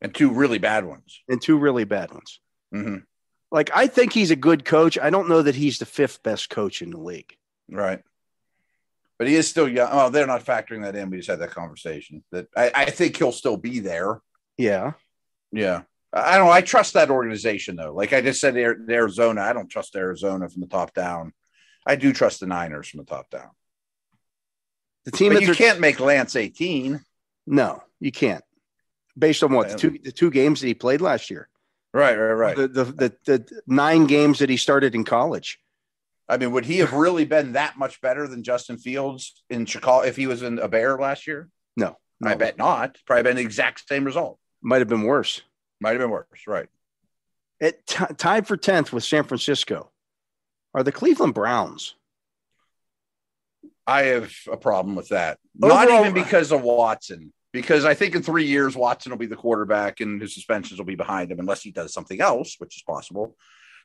and 0.00 0.14
two 0.14 0.30
really 0.30 0.58
bad 0.58 0.84
ones. 0.84 1.20
and 1.28 1.40
two 1.40 1.58
really 1.58 1.84
bad 1.84 2.10
ones. 2.12 2.40
hmm 2.72 2.96
Like, 3.50 3.70
I 3.74 3.86
think 3.86 4.12
he's 4.12 4.30
a 4.30 4.36
good 4.36 4.64
coach. 4.64 4.98
I 4.98 5.10
don't 5.10 5.28
know 5.28 5.42
that 5.42 5.54
he's 5.54 5.78
the 5.78 5.86
fifth 5.86 6.22
best 6.22 6.50
coach 6.50 6.82
in 6.82 6.90
the 6.90 6.98
league. 6.98 7.36
Right. 7.70 8.02
But 9.20 9.28
he 9.28 9.34
is 9.34 9.46
still 9.46 9.68
young. 9.68 9.90
Oh, 9.92 10.08
they're 10.08 10.26
not 10.26 10.46
factoring 10.46 10.82
that 10.84 10.96
in. 10.96 11.10
We 11.10 11.18
just 11.18 11.28
had 11.28 11.40
that 11.40 11.50
conversation. 11.50 12.24
That 12.32 12.46
I, 12.56 12.72
I 12.74 12.84
think 12.86 13.18
he'll 13.18 13.32
still 13.32 13.58
be 13.58 13.80
there. 13.80 14.22
Yeah. 14.56 14.92
Yeah. 15.52 15.82
I 16.10 16.38
don't 16.38 16.46
know. 16.46 16.52
I 16.52 16.62
trust 16.62 16.94
that 16.94 17.10
organization 17.10 17.76
though. 17.76 17.92
Like 17.92 18.14
I 18.14 18.22
just 18.22 18.40
said, 18.40 18.56
Arizona. 18.56 19.42
I 19.42 19.52
don't 19.52 19.68
trust 19.68 19.94
Arizona 19.94 20.48
from 20.48 20.62
the 20.62 20.68
top 20.68 20.94
down. 20.94 21.34
I 21.86 21.96
do 21.96 22.14
trust 22.14 22.40
the 22.40 22.46
Niners 22.46 22.88
from 22.88 22.96
the 23.00 23.04
top 23.04 23.28
down. 23.28 23.50
The 25.04 25.10
team 25.10 25.34
But 25.34 25.42
you 25.42 25.48
they're- 25.48 25.54
can't 25.54 25.80
make 25.80 26.00
Lance 26.00 26.34
18. 26.34 27.00
No, 27.46 27.82
you 28.00 28.12
can't. 28.12 28.42
Based 29.18 29.44
on 29.44 29.52
what 29.52 29.68
the 29.68 29.76
two 29.76 29.98
the 30.02 30.12
two 30.12 30.30
games 30.30 30.62
that 30.62 30.66
he 30.66 30.72
played 30.72 31.02
last 31.02 31.28
year, 31.28 31.50
Right, 31.92 32.16
right, 32.16 32.32
right. 32.32 32.56
the, 32.56 32.68
the 32.68 32.84
the 32.84 33.14
the 33.26 33.62
nine 33.66 34.06
games 34.06 34.38
that 34.38 34.48
he 34.48 34.56
started 34.56 34.94
in 34.94 35.04
college. 35.04 35.58
I 36.30 36.36
mean, 36.36 36.52
would 36.52 36.64
he 36.64 36.78
have 36.78 36.92
really 36.92 37.24
been 37.24 37.52
that 37.52 37.76
much 37.76 38.00
better 38.00 38.28
than 38.28 38.44
Justin 38.44 38.78
Fields 38.78 39.42
in 39.50 39.66
Chicago 39.66 40.06
if 40.06 40.14
he 40.14 40.28
was 40.28 40.42
in 40.42 40.60
a 40.60 40.68
Bear 40.68 40.96
last 40.96 41.26
year? 41.26 41.48
No, 41.76 41.96
no. 42.20 42.30
I 42.30 42.36
bet 42.36 42.56
not. 42.56 42.98
Probably 43.04 43.24
been 43.24 43.36
the 43.36 43.42
exact 43.42 43.88
same 43.88 44.04
result. 44.04 44.38
Might 44.62 44.78
have 44.78 44.88
been 44.88 45.02
worse. 45.02 45.42
Might 45.80 45.90
have 45.90 45.98
been 45.98 46.10
worse. 46.10 46.28
Right. 46.46 46.68
It 47.58 47.84
t- 47.84 48.04
tied 48.16 48.46
for 48.46 48.56
10th 48.56 48.92
with 48.92 49.02
San 49.02 49.24
Francisco 49.24 49.90
are 50.72 50.84
the 50.84 50.92
Cleveland 50.92 51.34
Browns. 51.34 51.96
I 53.84 54.02
have 54.02 54.32
a 54.50 54.56
problem 54.56 54.94
with 54.94 55.08
that. 55.08 55.38
Not 55.58 55.88
Overall- 55.88 56.02
even 56.02 56.14
because 56.14 56.52
of 56.52 56.62
Watson, 56.62 57.32
because 57.52 57.84
I 57.84 57.94
think 57.94 58.14
in 58.14 58.22
three 58.22 58.46
years 58.46 58.76
Watson 58.76 59.10
will 59.10 59.18
be 59.18 59.26
the 59.26 59.34
quarterback 59.34 59.98
and 59.98 60.20
his 60.20 60.32
suspensions 60.32 60.78
will 60.78 60.86
be 60.86 60.94
behind 60.94 61.32
him 61.32 61.40
unless 61.40 61.62
he 61.62 61.72
does 61.72 61.92
something 61.92 62.20
else, 62.20 62.54
which 62.58 62.76
is 62.76 62.82
possible. 62.82 63.36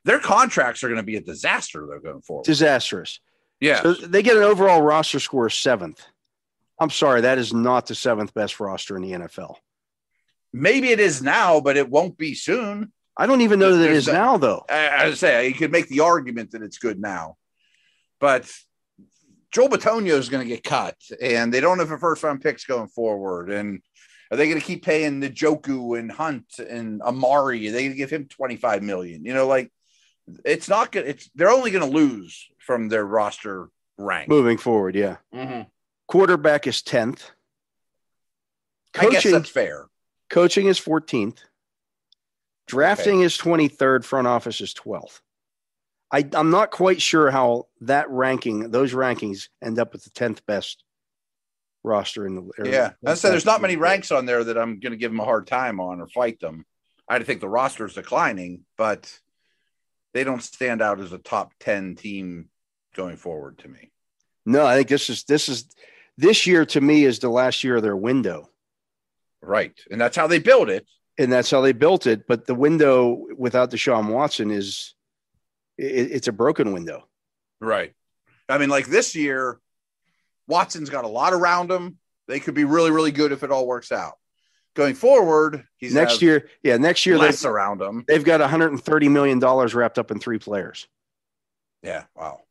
Their 0.06 0.20
contracts 0.20 0.84
are 0.84 0.88
going 0.88 1.00
to 1.00 1.04
be 1.04 1.18
a 1.18 1.22
disaster 1.22 1.86
though 1.90 2.00
going 2.00 2.22
forward. 2.22 2.46
Disastrous. 2.46 3.20
yeah. 3.60 3.82
So 3.82 3.94
they 3.94 4.24
get 4.24 4.38
an 4.38 4.44
overall 4.44 4.82
roster 4.82 5.20
score 5.20 5.48
of 5.48 5.54
seventh. 5.54 6.02
I'm 6.80 6.90
sorry, 6.90 7.22
that 7.22 7.38
is 7.38 7.54
not 7.54 7.88
the 7.88 7.96
seventh 7.96 8.34
best 8.34 8.60
roster 8.60 8.96
in 8.98 9.02
the 9.04 9.12
NFL. 9.12 9.56
Maybe 10.54 10.90
it 10.90 11.00
is 11.00 11.22
now, 11.22 11.60
but 11.60 11.76
it 11.78 11.90
won't 11.90 12.18
be 12.18 12.34
soon. 12.36 12.92
I 13.18 13.28
don't 13.28 13.42
even 13.42 13.60
know 13.60 13.72
that 13.76 13.84
it 13.84 13.88
There's 13.88 13.98
is 14.00 14.06
that- 14.08 14.14
now, 14.14 14.38
though. 14.38 14.66
I, 14.70 15.06
I 15.06 15.14
say 15.14 15.48
you 15.48 15.54
could 15.54 15.72
make 15.72 15.88
the 15.90 16.02
argument 16.02 16.52
that 16.52 16.62
it's 16.62 16.78
good 16.78 17.00
now, 17.00 17.38
but 18.20 18.50
Joel 19.52 19.70
Bitonio 19.70 20.18
is 20.18 20.28
going 20.30 20.44
to 20.48 20.54
get 20.54 20.64
cut, 20.66 20.98
and 21.22 21.54
they 21.54 21.62
don't 21.62 21.80
have 21.80 21.92
a 21.92 21.98
first 21.98 22.24
round 22.24 22.42
picks 22.42 22.66
going 22.66 22.90
forward. 22.90 23.50
And 23.50 23.82
are 24.32 24.38
they 24.38 24.48
going 24.50 24.60
to 24.60 24.66
keep 24.66 24.84
paying 24.84 25.22
the 25.22 25.30
Njoku 25.30 25.98
and 25.98 26.12
Hunt 26.12 26.60
and 26.60 27.02
Amari? 27.02 27.70
Are 27.70 27.72
they 27.72 27.84
going 27.84 27.92
to 27.92 27.98
give 27.98 28.10
him 28.10 28.28
twenty 28.28 28.58
five 28.58 28.84
million? 28.84 29.24
You 29.24 29.34
know, 29.34 29.48
like 29.48 29.72
it's 30.44 30.68
not 30.70 30.92
good. 30.92 31.06
It's 31.08 31.30
they're 31.36 31.50
only 31.52 31.72
going 31.72 31.90
to 31.90 31.98
lose 31.98 32.48
from 32.60 32.90
their 32.90 33.06
roster 33.06 33.70
rank. 33.98 34.30
Moving 34.30 34.58
forward, 34.58 34.96
yeah. 34.96 35.18
Mhm. 35.34 35.68
Quarterback 36.08 36.68
is 36.68 36.82
10th. 36.82 37.32
I 38.98 39.02
guess 39.10 39.14
Coaching, 39.24 39.32
that's 39.34 39.50
fair. 39.50 39.88
coaching 40.30 40.68
is 40.68 40.80
14th. 40.80 41.40
Drafting 42.68 43.22
is 43.22 43.38
23rd. 43.38 44.04
Front 44.06 44.28
office 44.28 44.62
is 44.62 44.74
12th. 44.74 45.20
I, 46.12 46.28
I'm 46.34 46.50
not 46.50 46.72
quite 46.72 47.02
sure 47.02 47.30
how 47.30 47.68
that 47.82 48.10
ranking, 48.10 48.72
those 48.72 48.94
rankings, 48.94 49.50
end 49.62 49.80
up 49.80 49.92
with 49.92 50.04
the 50.04 50.12
10th 50.12 50.46
best 50.46 50.84
roster 51.84 52.26
in 52.26 52.36
the 52.36 52.42
or 52.58 52.68
Yeah, 52.68 52.92
I 53.06 53.16
said 53.16 53.32
there's 53.32 53.46
not 53.46 53.62
many 53.62 53.76
ranks 53.76 54.12
on 54.12 54.26
there 54.26 54.44
that 54.44 54.58
I'm 54.58 54.80
going 54.80 54.92
to 54.92 54.98
give 54.98 55.12
them 55.12 55.20
a 55.20 55.26
hard 55.26 55.46
time 55.46 55.80
on 55.80 56.00
or 56.02 56.08
fight 56.08 56.40
them. 56.40 56.66
I 57.08 57.20
think 57.20 57.42
the 57.42 57.50
roster 57.50 57.86
is 57.86 57.94
declining, 57.94 58.66
but 58.78 59.20
they 60.16 60.24
don't 60.24 60.42
stand 60.42 60.82
out 60.82 61.00
as 61.00 61.12
a 61.12 61.20
top 61.20 61.52
ten 61.60 61.96
team 61.96 62.50
going 62.96 63.18
forward 63.18 63.60
to 63.60 63.68
me. 63.68 63.92
No, 64.46 64.66
I 64.66 64.76
think 64.76 64.88
this 64.88 65.10
is 65.10 65.24
this 65.26 65.50
is 65.50 65.68
this 66.18 66.48
year 66.48 66.66
to 66.66 66.80
me 66.82 67.04
is 67.04 67.20
the 67.20 67.30
last 67.30 67.64
year 67.64 67.76
of 67.76 67.84
their 67.84 67.96
window. 67.96 68.50
Right, 69.42 69.78
and 69.92 70.00
that's 70.02 70.16
how 70.16 70.28
they 70.28 70.40
built 70.40 70.70
it. 70.70 70.88
and 71.18 71.32
that's 71.32 71.52
how 71.52 71.62
they 71.62 71.74
built 71.74 72.08
it. 72.08 72.28
But 72.28 72.46
the 72.46 72.56
window 72.56 73.26
without 73.38 73.72
Deshaun 73.72 74.10
Watson 74.10 74.52
is 74.52 74.96
it, 75.78 76.12
it's 76.12 76.28
a 76.28 76.34
broken 76.34 76.74
window. 76.74 77.08
Right. 77.60 77.94
I 78.50 78.58
mean, 78.58 78.70
like 78.70 78.88
this 78.88 79.16
year, 79.16 79.60
Watson's 80.48 80.90
got 80.90 81.06
a 81.06 81.10
lot 81.10 81.34
around 81.34 81.72
him. 81.72 81.98
They 82.28 82.40
could 82.40 82.54
be 82.56 82.64
really, 82.64 82.92
really 82.92 83.12
good 83.12 83.32
if 83.32 83.44
it 83.44 83.52
all 83.52 83.68
works 83.68 83.92
out. 83.92 84.14
Going 84.76 84.94
forward, 84.96 85.64
he's 85.78 85.94
next 85.94 86.22
year, 86.22 86.50
yeah, 86.62 86.76
next 86.78 87.06
year 87.06 87.18
they, 87.18 87.32
around 87.48 87.82
him. 87.82 88.04
they've 88.08 88.24
got 88.24 88.42
130 88.42 89.10
million 89.10 89.40
dollars 89.40 89.74
wrapped 89.74 89.98
up 89.98 90.12
in 90.12 90.20
three 90.20 90.38
players 90.38 90.88
Yeah, 91.82 92.04
wow, 92.16 92.42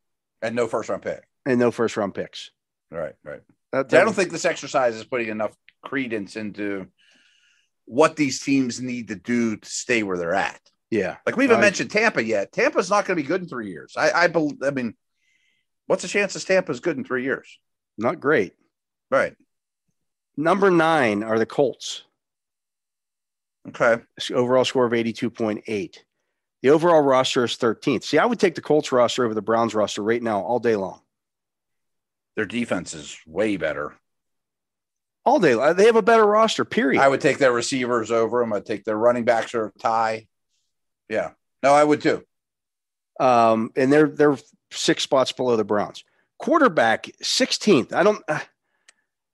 and 0.41 0.57
no 0.57 0.67
first 0.67 0.89
round 0.89 1.03
pick. 1.03 1.23
and 1.45 1.59
no 1.59 1.71
first 1.71 1.97
round 1.97 2.15
picks. 2.15 2.51
Right, 2.91 3.15
right. 3.23 3.43
That, 3.73 3.93
I 3.93 4.05
don't 4.05 4.15
think 4.15 4.31
this 4.31 4.45
exercise 4.47 4.95
is 4.95 5.05
putting 5.05 5.29
enough 5.29 5.55
credence 5.83 6.37
into 6.37 6.87
what 7.85 8.17
these 8.17 8.41
teams 8.41 8.81
need 8.81 9.09
to 9.09 9.17
do 9.17 9.57
to 9.59 9.69
stay 9.69 10.03
where 10.03 10.17
they're 10.17 10.33
at. 10.35 10.61
Yeah, 10.91 11.17
Like 11.27 11.37
we 11.37 11.45
haven't 11.45 11.59
I- 11.59 11.61
mentioned 11.61 11.91
Tampa 11.91 12.23
yet. 12.25 12.53
Tampa's 12.53 12.89
not 12.89 13.05
going 13.05 13.17
to 13.17 13.23
be 13.23 13.27
good 13.27 13.43
in 13.43 13.49
three 13.49 13.69
years. 13.71 13.95
I, 13.99 14.13
I 14.13 14.27
believe. 14.29 14.63
I 14.63 14.71
mean, 14.71 14.95
what's 15.89 16.03
the 16.03 16.09
chance 16.09 16.33
chances 16.33 16.45
Tampa's 16.45 16.81
good 16.81 16.97
in 16.97 17.05
three 17.05 17.25
years? 17.25 17.59
not 17.99 18.19
great. 18.21 18.55
Right. 19.11 19.35
Number 20.37 20.71
nine 20.71 21.23
are 21.23 21.39
the 21.39 21.47
Colts. 21.47 22.05
Okay. 23.69 24.03
Overall 24.33 24.65
score 24.65 24.87
of 24.87 24.93
82.8. 24.93 25.99
The 26.63 26.71
overall 26.71 27.01
roster 27.03 27.45
is 27.45 27.57
13th. 27.57 28.05
See, 28.05 28.19
I 28.19 28.27
would 28.27 28.41
take 28.41 28.55
the 28.55 28.61
Colts 28.61 28.93
roster 28.93 29.25
over 29.25 29.35
the 29.35 29.43
Browns 29.43 29.75
roster 29.75 30.03
right 30.03 30.23
now 30.23 30.41
all 30.41 30.59
day 30.59 30.77
long. 30.77 31.01
Their 32.37 32.47
defense 32.47 32.95
is 32.95 33.17
way 33.27 33.57
better. 33.57 33.95
All 35.25 35.39
day. 35.39 35.55
long. 35.55 35.75
They 35.77 35.87
have 35.87 35.97
a 35.97 36.03
better 36.03 36.27
roster, 36.27 36.65
period. 36.65 37.01
I 37.01 37.09
would 37.09 37.21
take 37.21 37.39
their 37.39 37.53
receivers 37.53 38.11
over 38.11 38.41
them. 38.41 38.53
I'd 38.53 38.67
take 38.67 38.85
their 38.85 38.97
running 38.97 39.25
backs 39.25 39.55
or 39.55 39.73
tie. 39.79 40.27
Yeah. 41.09 41.31
No, 41.63 41.73
I 41.73 41.85
would 41.85 42.03
too. 42.03 42.25
um, 43.21 43.71
and 43.77 43.93
they're 43.93 44.09
they're 44.09 44.37
six 44.71 45.03
spots 45.03 45.33
below 45.33 45.57
the 45.57 45.65
Browns. 45.65 46.05
Quarterback, 46.39 47.05
16th. 47.23 47.93
I 47.93 48.03
don't. 48.03 48.23
Uh, 48.29 48.41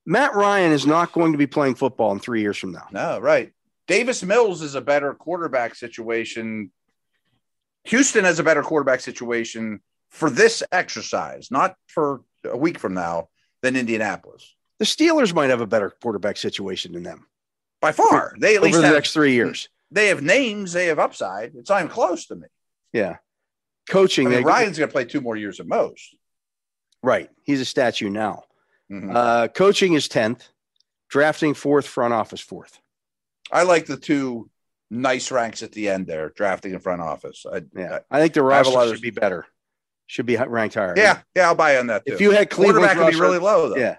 Matt 0.07 0.35
Ryan 0.35 0.73
is 0.73 0.87
not 0.87 1.13
going 1.13 1.33
to 1.33 1.39
be 1.39 1.47
playing 1.47 1.75
football 1.77 2.13
in 2.13 2.19
three 2.21 2.41
years 2.41 2.57
from 2.59 2.73
now. 2.73 2.87
No, 2.93 3.19
right. 3.19 3.53
Davis 3.91 4.23
Mills 4.23 4.63
is 4.63 4.77
a 4.77 4.81
better 4.81 5.15
quarterback 5.15 5.75
situation. 5.75 6.71
Houston 7.85 8.25
has 8.25 8.39
a 8.39 8.45
better 8.45 8.63
quarterback 8.63 9.01
situation 9.01 9.81
for 10.11 10.31
this 10.31 10.63
exercise, 10.71 11.51
not 11.51 11.75
for 11.89 12.21
a 12.45 12.57
week 12.57 12.79
from 12.79 12.95
now, 12.95 13.29
than 13.63 13.75
Indianapolis. 13.75 14.55
The 14.79 14.85
Steelers 14.85 15.35
might 15.35 15.51
have 15.51 15.61
a 15.61 15.67
better 15.67 15.91
quarterback 15.91 16.37
situation 16.37 16.93
than 16.93 17.03
them 17.03 17.27
By 17.81 17.91
far. 17.91 18.37
They 18.39 18.55
at 18.55 18.63
least 18.63 18.75
over 18.77 18.83
the 18.83 18.87
have, 18.87 18.95
next 18.95 19.13
three 19.13 19.35
years. 19.35 19.69
they 19.91 20.07
have 20.07 20.23
names, 20.23 20.73
they 20.73 20.87
have 20.87 21.01
upside. 21.01 21.57
It's 21.57 21.69
not 21.69 21.81
even 21.81 21.91
close 21.91 22.27
to 22.27 22.37
me. 22.37 22.47
Yeah, 22.93 23.17
I 23.19 23.93
coaching. 23.93 24.29
mean, 24.29 24.39
they- 24.39 24.45
Ryan's 24.45 24.79
going 24.79 24.89
to 24.89 24.93
play 24.93 25.05
two 25.05 25.21
more 25.21 25.35
years 25.37 25.59
at 25.59 25.67
most. 25.67 26.15
right. 27.03 27.29
He's 27.43 27.61
a 27.61 27.65
statue 27.65 28.09
now. 28.09 28.45
Mhm. 28.89 29.15
Uh, 29.17 29.49
coaching 29.49 29.95
is 29.95 30.07
10th. 30.09 30.49
Drafting 31.09 31.55
fourth. 31.55 31.87
Front 31.89 32.15
office 32.15 32.41
fourth. 32.41 32.79
I 33.53 33.63
like 33.65 33.87
the 33.87 33.97
two 33.97 34.51
nice 34.91 35.31
ranks 35.31 35.63
at 35.63 35.73
the 35.73 35.89
end 35.89 36.07
there, 36.07 36.31
drafting 36.31 36.73
and 36.75 36.83
front 36.83 37.01
office. 37.03 37.45
I, 37.51 37.63
Yeah, 37.77 38.01
I 38.11 38.21
think 38.21 38.35
the 38.35 38.45
I 38.45 38.57
have 38.57 38.67
a 38.67 38.71
roster 38.71 38.91
of- 38.91 38.97
should 38.97 39.03
be 39.03 39.11
better. 39.11 39.47
Should 40.07 40.27
be 40.27 40.37
ranked 40.37 40.75
higher. 40.75 40.95
yeah, 40.97 41.21
yeah, 41.37 41.47
I'll 41.47 41.55
buy 41.55 41.77
on 41.79 41.87
that 41.87 42.05
too. 42.05 42.13
If 42.15 42.21
you 42.21 42.33
had 42.33 42.51
Cleveland's 42.51 42.79
quarterback 42.79 42.97
be 42.97 43.03
roster- 43.05 43.23
really 43.23 43.39
low 43.39 43.69
though. 43.69 43.77
Yeah. 43.77 43.97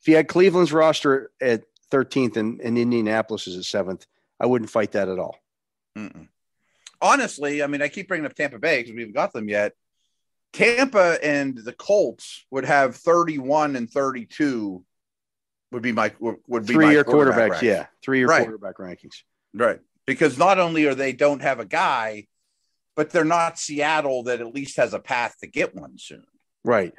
If 0.00 0.08
you 0.08 0.16
had 0.16 0.26
Cleveland's 0.26 0.72
roster 0.72 1.30
at 1.40 1.62
13th 1.92 2.36
and, 2.36 2.60
and 2.60 2.76
Indianapolis 2.76 3.46
is 3.46 3.56
at 3.56 3.64
seventh, 3.64 4.04
I 4.40 4.46
wouldn't 4.46 4.70
fight 4.70 4.90
that 4.92 5.08
at 5.08 5.20
all. 5.20 5.36
Mm-mm. 5.96 6.26
Honestly, 7.00 7.62
I 7.62 7.68
mean, 7.68 7.80
I 7.82 7.86
keep 7.88 8.08
bringing 8.08 8.26
up 8.26 8.34
Tampa 8.34 8.58
Bay 8.58 8.80
because 8.80 8.92
we 8.94 9.02
haven't 9.02 9.14
got 9.14 9.32
them 9.32 9.48
yet. 9.48 9.74
Tampa 10.52 11.18
and 11.24 11.56
the 11.56 11.72
Colts 11.72 12.44
would 12.50 12.64
have 12.64 12.96
31 12.96 13.76
and 13.76 13.88
32 13.90 14.84
would 15.72 15.82
be 15.82 15.90
my 15.92 16.12
would 16.20 16.66
be 16.66 16.74
Three 16.74 16.86
my 16.86 16.92
year 16.92 17.02
quarterback 17.04 17.50
quarterbacks. 17.50 17.50
rank. 17.50 17.62
Yeah. 17.62 17.86
Three 18.02 18.18
year 18.18 18.28
Right. 18.28 18.42
quarterback 18.42 18.76
rankings. 18.76 19.22
right. 19.54 19.80
Because 20.06 20.36
not 20.38 20.58
only 20.58 20.86
are 20.86 20.94
they 20.94 21.12
don't 21.12 21.42
have 21.42 21.60
a 21.60 21.64
guy, 21.64 22.26
but 22.96 23.10
they're 23.10 23.24
not 23.24 23.58
Seattle 23.58 24.24
that 24.24 24.40
at 24.40 24.52
least 24.54 24.76
has 24.76 24.92
a 24.94 24.98
path 24.98 25.36
to 25.40 25.46
get 25.46 25.74
one 25.74 25.96
soon. 25.98 26.24
Right. 26.64 26.92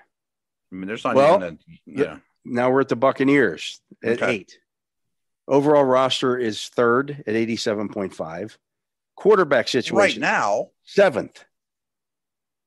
I 0.72 0.76
mean, 0.76 0.88
there's 0.88 1.04
not 1.04 1.16
Well, 1.16 1.36
even 1.36 1.60
a 1.70 1.82
yeah. 1.86 2.18
Now 2.46 2.72
we're 2.72 2.82
at 2.82 2.90
the 2.90 2.96
Buccaneers 2.96 3.80
at 4.04 4.22
Okay. 4.22 4.32
eight. 4.36 4.60
Overall 5.48 5.84
roster 5.84 6.38
is 6.38 6.68
third 6.70 7.24
at 7.28 7.36
87.5. 7.36 8.58
Quarterback 9.16 9.68
situation 9.68 9.98
Right 9.98 10.18
now, 10.18 10.70
seventh. 10.84 11.44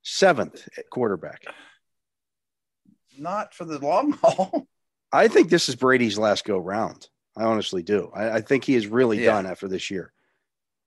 Seventh 0.02 0.68
at 0.78 0.88
quarterback. 0.90 1.42
not 3.18 3.54
for 3.54 3.64
the 3.64 3.78
long 3.78 4.12
haul. 4.22 4.68
I 5.12 5.28
think 5.28 5.48
this 5.48 5.68
is 5.68 5.74
Brady's 5.76 6.18
last 6.18 6.44
go 6.44 6.58
round. 6.58 7.08
I 7.36 7.44
honestly 7.44 7.82
do. 7.82 8.10
I, 8.14 8.30
I 8.36 8.40
think 8.40 8.64
he 8.64 8.74
is 8.74 8.86
really 8.86 9.22
Yeah. 9.22 9.32
done 9.34 9.46
after 9.46 9.68
this 9.68 9.90
year. 9.90 10.12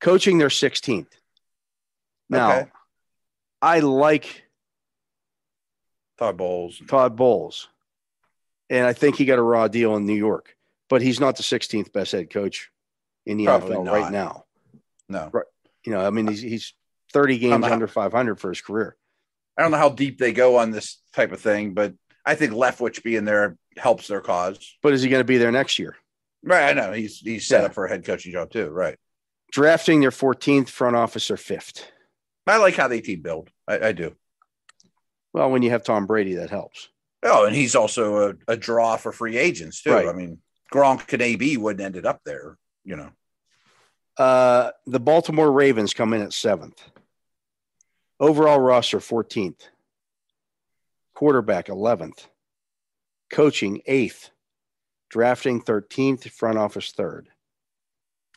Coaching, 0.02 0.38
they're 0.38 0.50
16th. 0.50 1.08
Now, 2.30 2.52
Okay. 2.60 2.70
I 3.62 3.80
like 3.80 4.44
Todd 6.18 6.38
Bowles. 6.38 6.82
Todd 6.88 7.16
Bowles, 7.16 7.70
and 8.70 8.86
I 8.86 8.94
think 8.94 9.16
he 9.16 9.26
got 9.26 9.40
a 9.40 9.44
raw 9.44 9.68
deal 9.68 9.96
in 9.96 10.06
New 10.06 10.16
York, 10.16 10.56
but 10.90 11.02
he's 11.02 11.20
not 11.20 11.38
the 11.38 11.44
16th 11.44 11.92
best 11.92 12.12
head 12.12 12.30
coach 12.30 12.72
in 13.26 13.38
the 13.38 13.46
Probably 13.46 13.76
NFL 13.76 13.86
not. 13.86 13.94
right 13.94 14.12
now. 14.12 14.46
No. 15.08 15.32
You 15.86 15.94
know, 15.94 16.06
I 16.06 16.10
mean, 16.10 16.28
he's, 16.28 16.42
he's 16.42 16.74
30 17.14 17.38
games 17.40 17.66
how- 17.66 17.74
under 17.74 17.88
500 17.88 18.40
for 18.40 18.50
his 18.50 18.62
career. 18.62 18.96
I 19.58 19.62
don't 19.62 19.72
know 19.72 19.78
how 19.78 19.90
deep 19.90 20.20
they 20.20 20.32
go 20.32 20.58
on 20.58 20.72
this 20.72 21.02
type 21.14 21.34
of 21.34 21.42
thing, 21.42 21.74
but 21.74 21.94
I 22.26 22.36
think 22.36 22.54
Leftwich 22.54 23.02
being 23.04 23.26
there 23.26 23.58
helps 23.78 24.08
their 24.08 24.22
cause. 24.22 24.76
But 24.82 24.94
is 24.94 25.02
he 25.02 25.10
going 25.10 25.22
to 25.22 25.26
be 25.26 25.38
there 25.38 25.52
next 25.52 25.80
year? 25.80 25.96
Right. 26.44 26.70
I 26.70 26.74
know 26.74 26.92
he's 26.94 27.20
he's 27.20 27.48
set 27.48 27.62
Yeah. 27.62 27.68
up 27.68 27.74
for 27.74 27.86
a 27.86 27.90
head 27.90 28.06
coaching 28.06 28.32
job 28.32 28.52
too. 28.52 28.70
Right. 28.70 28.98
Drafting 29.52 30.00
their 30.02 30.12
14th, 30.12 30.70
front 30.70 30.96
office 30.96 31.32
or 31.32 31.38
fifth. 31.38 31.90
I 32.46 32.58
like 32.58 32.76
how 32.76 32.88
they 32.88 33.02
team 33.02 33.22
build. 33.22 33.50
I, 33.68 33.88
I 33.88 33.92
do. 33.92 34.16
Well, 35.34 35.52
when 35.52 35.62
you 35.62 35.70
have 35.72 35.84
Tom 35.84 36.06
Brady, 36.08 36.36
that 36.36 36.50
helps. 36.50 36.90
Oh, 37.24 37.46
and 37.46 37.56
he's 37.56 37.76
also 37.76 38.30
a, 38.30 38.34
a 38.48 38.58
draw 38.58 38.96
for 38.98 39.12
free 39.12 39.38
agents 39.38 39.82
too. 39.84 39.92
Right. 39.92 40.08
I 40.08 40.14
mean, 40.14 40.40
Gronk 40.74 41.12
and 41.14 41.22
AB 41.22 41.58
wouldn't 41.58 41.84
ended 41.86 42.06
up 42.06 42.22
there, 42.26 42.58
you 42.84 42.96
know. 42.96 43.10
Uh, 44.18 44.72
the 44.86 45.00
Baltimore 45.00 45.52
Ravens 45.52 45.94
come 45.94 46.14
in 46.14 46.22
at 46.22 46.34
seventh. 46.34 46.82
Overall 48.20 48.60
roster 48.60 49.00
14th. 49.00 49.62
Quarterback 51.20 51.66
11th. 51.66 52.28
Coaching 53.30 53.82
8th. 53.86 54.30
Drafting 55.10 55.62
13th. 55.62 56.32
Front 56.32 56.58
office 56.58 56.94
3rd. 56.98 57.26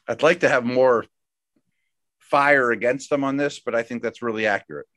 I'd 0.09 0.25
like 0.25 0.40
to 0.40 0.49
have 0.49 0.64
more 0.64 1.07
fire 2.18 2.73
against 2.73 3.09
them 3.09 3.23
on 3.23 3.37
this, 3.37 3.61
but 3.61 3.77
I 3.77 3.85
think 3.85 4.03
that's 4.03 4.21
really 4.21 4.49
accurate. 4.49 4.88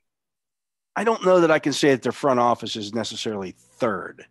I 0.96 1.04
don't 1.04 1.24
know 1.24 1.42
that 1.42 1.52
I 1.52 1.60
can 1.60 1.74
say 1.74 1.92
that 1.92 2.02
their 2.02 2.12
front 2.12 2.40
office 2.40 2.76
is 2.76 2.92
necessarily 2.92 3.54
third. 3.56 4.26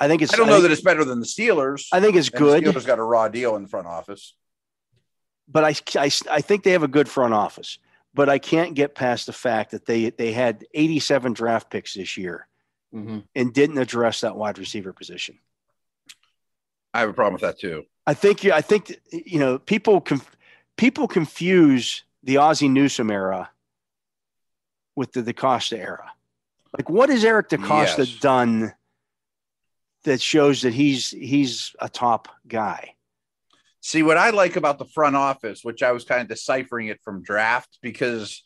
I 0.00 0.08
think 0.08 0.22
it's. 0.22 0.34
I 0.34 0.36
don't 0.36 0.48
know 0.48 0.54
think, 0.54 0.64
that 0.64 0.72
it's 0.72 0.82
better 0.82 1.04
than 1.04 1.20
the 1.20 1.26
Steelers. 1.26 1.86
I 1.92 2.00
think 2.00 2.16
it's 2.16 2.28
good, 2.28 2.64
The 2.64 2.72
Steelers 2.72 2.84
got 2.84 2.98
a 2.98 3.04
raw 3.04 3.28
deal 3.28 3.54
in 3.54 3.62
the 3.62 3.68
front 3.68 3.86
office. 3.86 4.34
but 5.46 5.62
I, 5.62 5.76
I, 5.94 6.10
I 6.28 6.40
think 6.40 6.64
they 6.64 6.72
have 6.72 6.82
a 6.82 6.88
good 6.88 7.08
front 7.08 7.34
office. 7.34 7.78
But 8.14 8.28
I 8.28 8.38
can't 8.40 8.74
get 8.74 8.96
past 8.96 9.26
the 9.26 9.32
fact 9.32 9.70
that 9.70 9.86
they 9.86 10.10
they 10.10 10.32
had 10.32 10.66
87 10.74 11.34
draft 11.34 11.70
picks 11.70 11.94
this 11.94 12.16
year 12.16 12.47
Mm-hmm. 12.94 13.18
and 13.34 13.52
didn't 13.52 13.76
address 13.76 14.22
that 14.22 14.34
wide 14.34 14.58
receiver 14.58 14.94
position. 14.94 15.38
I 16.94 17.00
have 17.00 17.10
a 17.10 17.12
problem 17.12 17.34
with 17.34 17.42
that 17.42 17.58
too. 17.58 17.84
I 18.06 18.14
think 18.14 18.42
you. 18.44 18.52
I 18.52 18.62
think 18.62 18.98
you 19.12 19.38
know 19.38 19.58
people. 19.58 20.00
Conf, 20.00 20.34
people 20.78 21.06
confuse 21.06 22.04
the 22.22 22.38
Ozzie 22.38 22.68
Newsome 22.68 23.10
era 23.10 23.50
with 24.96 25.12
the 25.12 25.22
DeCosta 25.22 25.76
era. 25.78 26.10
Like, 26.76 26.88
what 26.88 27.10
has 27.10 27.24
Eric 27.24 27.50
DeCosta 27.50 27.98
Yes. 28.06 28.20
done 28.20 28.72
that 30.04 30.22
shows 30.22 30.62
that 30.62 30.72
he's 30.72 31.10
he's 31.10 31.76
a 31.80 31.90
top 31.90 32.28
guy? 32.46 32.94
See, 33.80 34.02
what 34.02 34.16
I 34.16 34.30
like 34.30 34.56
about 34.56 34.78
the 34.78 34.86
front 34.86 35.14
office, 35.14 35.62
which 35.62 35.82
I 35.82 35.92
was 35.92 36.04
kind 36.04 36.22
of 36.22 36.28
deciphering 36.28 36.88
it 36.88 37.00
from 37.02 37.22
draft, 37.22 37.78
because 37.82 38.42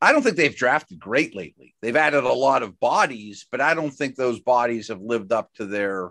I 0.00 0.12
don't 0.12 0.22
think 0.22 0.36
they've 0.36 0.54
drafted 0.54 1.00
great 1.00 1.34
lately. 1.34 1.74
They've 1.82 1.96
added 1.96 2.24
a 2.24 2.32
lot 2.32 2.62
of 2.62 2.78
bodies, 2.78 3.46
but 3.50 3.60
I 3.60 3.74
don't 3.74 3.90
think 3.90 4.14
those 4.14 4.38
bodies 4.38 4.88
have 4.88 5.00
lived 5.00 5.32
up 5.32 5.52
to 5.54 5.66
their 5.66 6.10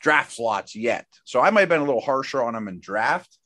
draft 0.00 0.32
slots 0.32 0.74
yet. 0.74 1.06
So 1.24 1.40
I 1.40 1.50
might 1.50 1.60
have 1.60 1.68
been 1.68 1.80
a 1.80 1.84
little 1.84 2.00
harsher 2.00 2.42
on 2.42 2.54
them 2.54 2.68
in 2.68 2.80
draft, 2.80 3.38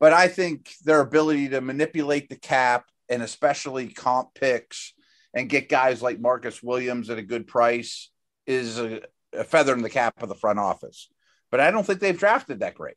but 0.00 0.12
I 0.12 0.28
think 0.28 0.72
their 0.84 1.00
ability 1.00 1.50
to 1.50 1.60
manipulate 1.60 2.28
the 2.28 2.36
cap 2.36 2.86
and 3.08 3.22
especially 3.22 3.88
comp 3.88 4.34
picks 4.34 4.94
and 5.34 5.50
get 5.50 5.68
guys 5.68 6.00
like 6.00 6.18
Marcus 6.18 6.62
Williams 6.62 7.10
at 7.10 7.18
a 7.18 7.22
good 7.22 7.46
price 7.46 8.10
is 8.46 8.78
a, 8.78 9.02
a 9.34 9.44
feather 9.44 9.74
in 9.74 9.82
the 9.82 9.90
cap 9.90 10.22
of 10.22 10.28
the 10.28 10.34
front 10.34 10.58
office. 10.58 11.08
But 11.50 11.60
I 11.60 11.70
don't 11.70 11.84
think 11.86 12.00
they've 12.00 12.18
drafted 12.18 12.60
that 12.60 12.74
great. 12.74 12.96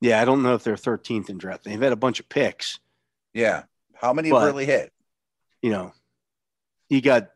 Yeah, 0.00 0.20
I 0.20 0.26
don't 0.26 0.42
know 0.42 0.54
if 0.54 0.62
they're 0.62 0.76
13th 0.76 1.30
in 1.30 1.38
draft. 1.38 1.64
They've 1.64 1.80
had 1.80 1.92
a 1.92 1.96
bunch 1.96 2.20
of 2.20 2.28
picks. 2.28 2.78
Yeah. 3.32 3.62
How 3.94 4.12
many 4.12 4.30
But- 4.30 4.40
have 4.40 4.46
really 4.48 4.66
hit? 4.66 4.92
You 5.62 5.70
know, 5.70 5.92
you 6.88 7.00
got. 7.00 7.30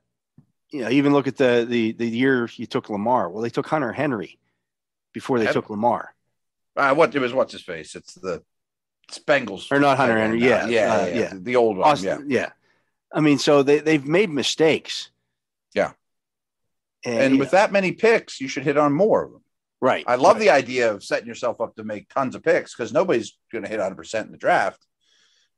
You 0.72 0.82
know, 0.82 0.90
even 0.90 1.12
look 1.12 1.26
at 1.26 1.36
the 1.36 1.66
the 1.68 1.92
the 1.92 2.06
year 2.08 2.48
you 2.54 2.64
took 2.64 2.88
Lamar. 2.90 3.28
Well, 3.28 3.42
they 3.42 3.50
took 3.50 3.66
Hunter 3.66 3.90
Henry 3.92 4.38
before 5.12 5.40
they 5.40 5.46
Yep. 5.46 5.54
took 5.54 5.70
Lamar. 5.70 6.14
Uh, 6.76 6.94
what 6.94 7.12
it 7.12 7.18
was 7.18 7.32
what's 7.34 7.50
his 7.52 7.62
face? 7.62 7.96
It's 7.96 8.14
the 8.14 8.44
Spangles. 9.10 9.66
Or 9.72 9.80
not 9.80 9.96
Hunter 9.96 10.16
Henry, 10.16 10.40
yeah, 10.40 10.68
yeah, 10.68 10.94
uh, 10.94 11.06
yeah, 11.06 11.14
yeah. 11.14 11.32
The 11.34 11.56
old 11.56 11.76
one. 11.76 11.88
Austin, 11.88 12.26
yeah. 12.28 12.40
yeah. 12.40 12.50
I 13.12 13.20
mean, 13.20 13.38
so 13.38 13.64
they 13.64 13.80
they've 13.80 14.06
made 14.06 14.30
mistakes. 14.30 15.10
Yeah. 15.74 15.92
And, 17.04 17.18
And 17.20 17.38
with 17.40 17.50
that 17.50 17.72
many 17.72 17.90
picks, 17.92 18.40
you 18.40 18.46
should 18.46 18.62
hit 18.62 18.76
on 18.76 18.92
more 18.92 19.24
of 19.24 19.32
them. 19.32 19.42
right, 19.80 20.04
I 20.06 20.14
love 20.14 20.36
right. 20.36 20.40
the 20.40 20.50
idea 20.50 20.92
of 20.92 21.02
setting 21.02 21.26
yourself 21.26 21.60
up 21.60 21.74
to 21.76 21.82
make 21.82 22.08
tons 22.08 22.36
of 22.36 22.44
picks 22.44 22.74
because 22.76 22.92
nobody's 22.92 23.36
going 23.50 23.64
to 23.64 23.70
hit 23.70 23.80
100% 23.80 24.24
in 24.26 24.30
the 24.30 24.38
draft, 24.38 24.86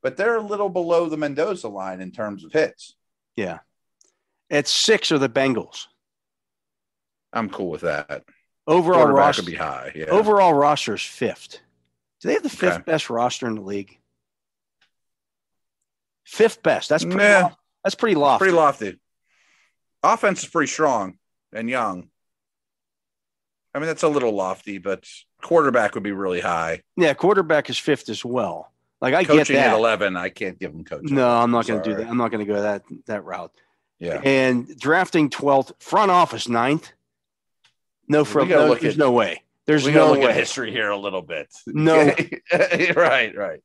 but 0.03 0.17
they're 0.17 0.35
a 0.37 0.41
little 0.41 0.69
below 0.69 1.09
the 1.09 1.17
Mendoza 1.17 1.67
line 1.69 2.01
in 2.01 2.11
terms 2.11 2.43
of 2.43 2.51
hits. 2.51 2.95
Yeah. 3.35 3.59
At 4.51 4.67
six 4.67 5.11
are 5.11 5.17
the 5.17 5.29
Bengals. 5.29 5.87
I'm 7.31 7.49
cool 7.49 7.69
with 7.69 7.81
that. 7.81 8.23
Overall 8.67 9.07
roster. 9.07 9.41
be 9.43 9.55
high. 9.55 9.91
Yeah. 9.95 10.05
Overall 10.05 10.53
roster 10.53 10.93
is 10.93 11.01
fifth. 11.01 11.59
Do 12.21 12.27
they 12.27 12.33
have 12.35 12.43
the 12.43 12.49
fifth 12.49 12.75
Okay. 12.75 12.83
best 12.85 13.09
roster 13.09 13.47
in 13.47 13.55
the 13.55 13.61
league? 13.61 13.97
Fifth 16.25 16.61
best. 16.63 16.89
That's 16.89 17.03
pretty. 17.03 17.17
Nah. 17.17 17.49
that's 17.83 17.95
pretty 17.95 18.15
lofty. 18.15 18.43
pretty 18.43 18.55
lofty. 18.57 18.99
Offense 20.03 20.43
is 20.43 20.49
pretty 20.49 20.71
strong 20.71 21.17
and 21.53 21.69
young. 21.69 22.09
I 23.75 23.79
mean, 23.79 23.87
that's 23.87 24.03
a 24.03 24.07
little 24.07 24.33
lofty, 24.33 24.77
but 24.77 25.05
quarterback 25.41 25.95
would 25.95 26.03
be 26.03 26.11
really 26.11 26.41
high. 26.41 26.81
yeah, 26.95 27.13
quarterback 27.13 27.69
is 27.69 27.77
fifth 27.77 28.09
as 28.09 28.23
well. 28.23 28.71
Like 29.03 29.13
I 29.15 29.23
coaching 29.25 29.55
get 29.57 29.65
at 29.65 29.71
that. 29.71 29.77
11, 29.77 30.15
I 30.15 30.29
can't 30.29 30.57
give 30.57 30.71
him 30.71 30.85
coaching. 30.85 31.13
No, 31.13 31.27
I'm 31.29 31.51
not 31.51 31.67
going 31.67 31.83
to 31.83 31.89
do 31.89 31.95
that. 31.97 32.07
I'm 32.07 32.15
not 32.15 32.31
going 32.31 32.45
to 32.47 32.51
go 32.51 32.61
that 32.61 32.83
that 33.07 33.25
route. 33.25 33.51
Yeah. 33.99 34.21
And 34.23 34.65
drafting 34.79 35.29
twelfth, 35.29 35.73
front 35.79 36.09
office 36.09 36.47
ninth. 36.47 36.89
No, 38.07 38.23
fr- 38.23 38.45
no 38.45 38.67
look 38.67 38.79
there's 38.79 38.93
at- 38.93 38.99
no 38.99 39.11
way. 39.11 39.43
There's 39.65 39.85
no 39.85 40.11
look 40.11 40.19
way. 40.19 40.27
at 40.27 40.35
history 40.35 40.71
here 40.71 40.89
a 40.89 40.97
little 40.97 41.21
bit. 41.21 41.53
No. 41.67 41.95
right, 42.95 43.35
right. 43.35 43.61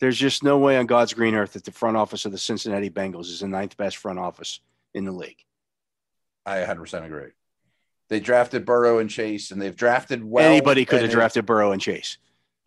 There's 0.00 0.18
just 0.18 0.42
no 0.42 0.58
way 0.58 0.76
on 0.76 0.84
God's 0.84 1.14
green 1.14 1.34
earth 1.34 1.54
that 1.54 1.64
the 1.64 1.72
front 1.72 1.96
office 1.96 2.26
of 2.26 2.32
the 2.32 2.38
Cincinnati 2.38 2.90
Bengals 2.90 3.26
is 3.30 3.40
the 3.40 3.48
ninth 3.48 3.78
best 3.78 3.96
front 3.96 4.18
office 4.18 4.60
in 4.92 5.06
the 5.06 5.12
league. 5.12 5.42
I 6.44 6.58
100% 6.58 7.04
agree. 7.06 7.30
They 8.08 8.20
drafted 8.20 8.66
Burrow 8.66 8.98
and 8.98 9.08
Chase, 9.10 9.50
and 9.50 9.60
they've 9.60 9.74
drafted 9.74 10.22
well. 10.22 10.46
Anybody 10.46 10.84
could 10.84 11.00
have 11.00 11.10
drafted 11.10 11.46
Burrow 11.46 11.72
and 11.72 11.80
Chase. 11.80 12.18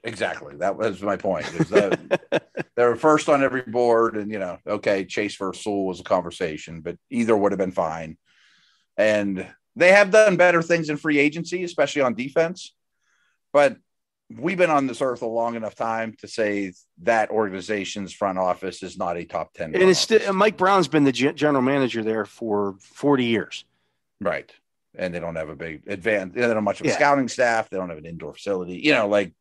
Exactly. 0.03 0.55
That 0.57 0.77
was 0.77 1.01
my 1.01 1.17
point. 1.17 1.45
that 1.69 2.43
they 2.75 2.85
were 2.85 2.95
first 2.95 3.27
on 3.27 3.43
every 3.43 3.63
board, 3.63 4.15
and 4.15 4.31
you 4.31 4.39
know, 4.39 4.57
okay, 4.65 5.05
Chase 5.05 5.35
versus 5.35 5.63
Sewell 5.63 5.85
was 5.85 5.99
a 5.99 6.03
conversation, 6.03 6.81
but 6.81 6.97
either 7.09 7.35
would 7.35 7.51
have 7.51 7.59
been 7.59 7.71
fine. 7.71 8.17
And 8.97 9.45
they 9.75 9.91
have 9.91 10.11
done 10.11 10.37
better 10.37 10.61
things 10.61 10.89
in 10.89 10.97
free 10.97 11.19
agency, 11.19 11.63
especially 11.63 12.01
on 12.01 12.13
defense. 12.13 12.73
But 13.53 13.77
we've 14.37 14.57
been 14.57 14.69
on 14.69 14.87
this 14.87 15.01
earth 15.01 15.21
a 15.21 15.25
long 15.27 15.55
enough 15.55 15.75
time 15.75 16.15
to 16.19 16.27
say 16.27 16.73
that 17.01 17.29
organization's 17.29 18.13
front 18.13 18.37
office 18.37 18.83
is 18.83 18.97
not 18.97 19.17
a 19.17 19.25
top 19.25 19.53
ten. 19.53 19.73
And 19.75 19.83
it's 19.89 19.99
still. 19.99 20.31
Mike 20.33 20.55
Brown's 20.57 20.87
been 20.87 21.03
the 21.03 21.11
gen- 21.11 21.35
general 21.35 21.61
manager 21.61 22.03
there 22.03 22.25
for 22.25 22.75
40 22.81 23.25
years. 23.25 23.65
Right. 24.21 24.51
And 24.95 25.13
they 25.13 25.19
don't 25.19 25.35
have 25.35 25.49
a 25.49 25.55
big 25.55 25.83
advance. 25.87 26.33
They 26.35 26.41
don't 26.41 26.55
have 26.55 26.63
much 26.63 26.79
of 26.81 26.85
a 26.85 26.89
Yeah. 26.89 26.95
scouting 26.95 27.27
staff. 27.27 27.69
They 27.69 27.77
don't 27.77 27.89
have 27.89 27.97
an 27.97 28.05
indoor 28.05 28.33
facility. 28.33 28.75
You 28.83 28.93
know, 28.93 29.07
like 29.07 29.33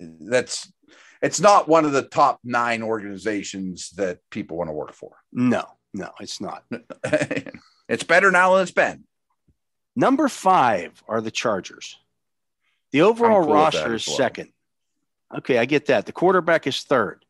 that's 0.00 0.72
it's 1.22 1.40
not 1.40 1.68
one 1.68 1.84
of 1.84 1.92
the 1.92 2.02
top 2.02 2.40
nine 2.44 2.82
organizations 2.82 3.90
that 3.96 4.18
people 4.30 4.56
want 4.56 4.68
to 4.68 4.74
work 4.74 4.92
for. 4.92 5.16
No, 5.32 5.64
no, 5.94 6.10
it's 6.20 6.40
not. 6.40 6.64
it's 7.88 8.04
better 8.04 8.30
now 8.30 8.54
than 8.54 8.62
it's 8.62 8.70
been. 8.70 9.04
Number 9.94 10.28
five 10.28 11.02
are 11.08 11.20
the 11.20 11.30
Chargers. 11.30 11.98
The 12.92 13.02
overall 13.02 13.44
cool 13.44 13.54
roster 13.54 13.94
is 13.94 14.06
well. 14.06 14.16
second. 14.16 14.52
Okay, 15.38 15.58
I 15.58 15.64
get 15.64 15.86
that. 15.86 16.06
The 16.06 16.12
quarterback 16.12 16.66
is 16.66 16.82
third. 16.82 17.24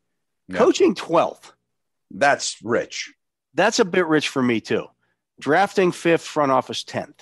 Yeah. 0.48 0.58
Coaching 0.58 0.94
12th. 0.94 1.52
That's 2.10 2.58
rich. 2.62 3.12
That's 3.54 3.78
a 3.78 3.84
bit 3.84 4.06
rich 4.06 4.28
for 4.28 4.42
me, 4.42 4.60
too. 4.60 4.86
Drafting 5.40 5.92
fifth, 5.92 6.22
front 6.22 6.52
office 6.52 6.84
10th. 6.84 7.20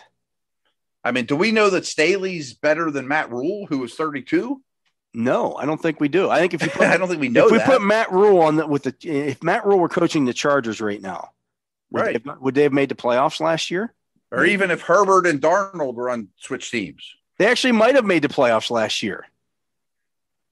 I 1.04 1.12
mean, 1.12 1.26
do 1.26 1.36
we 1.36 1.52
know 1.52 1.70
that 1.70 1.86
Staley's 1.86 2.54
better 2.54 2.90
than 2.90 3.06
Matt 3.06 3.30
Rhule, 3.30 3.66
who 3.66 3.78
was 3.78 3.94
32? 3.94 4.60
No, 5.16 5.54
I 5.54 5.64
don't 5.64 5.80
think 5.80 6.00
we 6.00 6.08
do. 6.08 6.28
I 6.28 6.40
think 6.40 6.54
if 6.54 6.62
you 6.62 6.68
put, 6.72 6.82
I 6.88 6.96
don't 6.96 7.08
think 7.08 7.20
we 7.20 7.28
know 7.28 7.46
if 7.46 7.52
we 7.52 7.58
that. 7.58 7.66
put 7.66 7.82
Matt 7.82 8.10
Rhule 8.12 8.40
on 8.40 8.56
the, 8.56 8.66
with 8.66 8.82
the 8.82 8.94
if 9.02 9.42
Matt 9.42 9.64
Rhule 9.64 9.78
were 9.78 9.88
coaching 9.88 10.24
the 10.24 10.32
Chargers 10.34 10.80
right 10.80 11.00
now, 11.00 11.30
would, 11.92 12.00
Right. 12.00 12.22
they, 12.24 12.30
have, 12.30 12.40
would 12.40 12.54
they 12.54 12.64
have 12.64 12.72
made 12.72 12.88
the 12.88 12.94
playoffs 12.96 13.40
last 13.40 13.70
year? 13.70 13.94
or 14.32 14.44
even 14.44 14.72
if 14.72 14.80
Herbert 14.82 15.26
and 15.28 15.40
Darnold 15.40 15.94
were 15.94 16.10
on 16.10 16.26
switch 16.38 16.68
teams. 16.72 17.14
They 17.38 17.46
actually 17.46 17.70
might 17.72 17.94
have 17.94 18.04
made 18.04 18.22
the 18.22 18.28
playoffs 18.28 18.68
last 18.68 19.00
year 19.00 19.26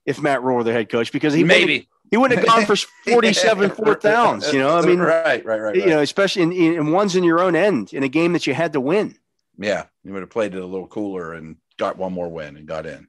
if 0.05 0.21
Matt 0.21 0.41
Rhule 0.41 0.55
were 0.57 0.63
the 0.63 0.71
head 0.71 0.87
coach 0.89 1.11
because 1.11 1.33
he 1.33 1.43
Maybe. 1.43 1.63
wouldn't- 1.73 1.87
he 2.11 2.17
wouldn't 2.17 2.39
have 2.39 2.47
gone 2.47 2.65
for 2.67 2.75
47 3.11 3.71
fourth 3.71 4.01
downs. 4.01 4.53
You 4.53 4.59
know, 4.59 4.77
I 4.77 4.85
mean, 4.85 4.99
right, 4.99 5.43
right, 5.43 5.59
right. 5.59 5.75
you 5.75 5.81
right. 5.81 5.89
know, 5.89 5.99
especially 6.01 6.43
in, 6.43 6.51
in 6.53 6.91
ones 6.91 7.15
in 7.15 7.23
your 7.23 7.39
own 7.41 7.55
end 7.55 7.91
in 7.91 8.03
a 8.03 8.07
game 8.07 8.33
that 8.33 8.45
you 8.45 8.53
had 8.53 8.73
to 8.73 8.79
win. 8.79 9.17
Yeah, 9.57 9.85
you 10.03 10.13
would 10.13 10.21
have 10.21 10.29
played 10.29 10.53
it 10.53 10.61
a 10.61 10.65
little 10.65 10.85
cooler 10.87 11.33
and 11.33 11.57
got 11.77 11.97
one 11.97 12.13
more 12.13 12.29
win 12.29 12.55
and 12.55 12.67
got 12.67 12.85
in. 12.85 13.07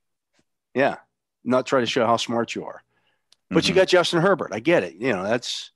Yeah, 0.75 0.97
not 1.45 1.67
try 1.67 1.81
to 1.81 1.87
show 1.87 2.07
how 2.07 2.17
smart 2.17 2.55
you 2.55 2.65
are. 2.65 2.83
But 3.51 3.69
you 3.69 3.73
Mhm. 3.75 3.77
got 3.77 3.89
Justin 3.89 4.21
Herbert. 4.23 4.51
I 4.53 4.61
get 4.61 4.83
it. 4.83 4.95
You 4.95 5.13
know, 5.13 5.23
that's 5.23 5.71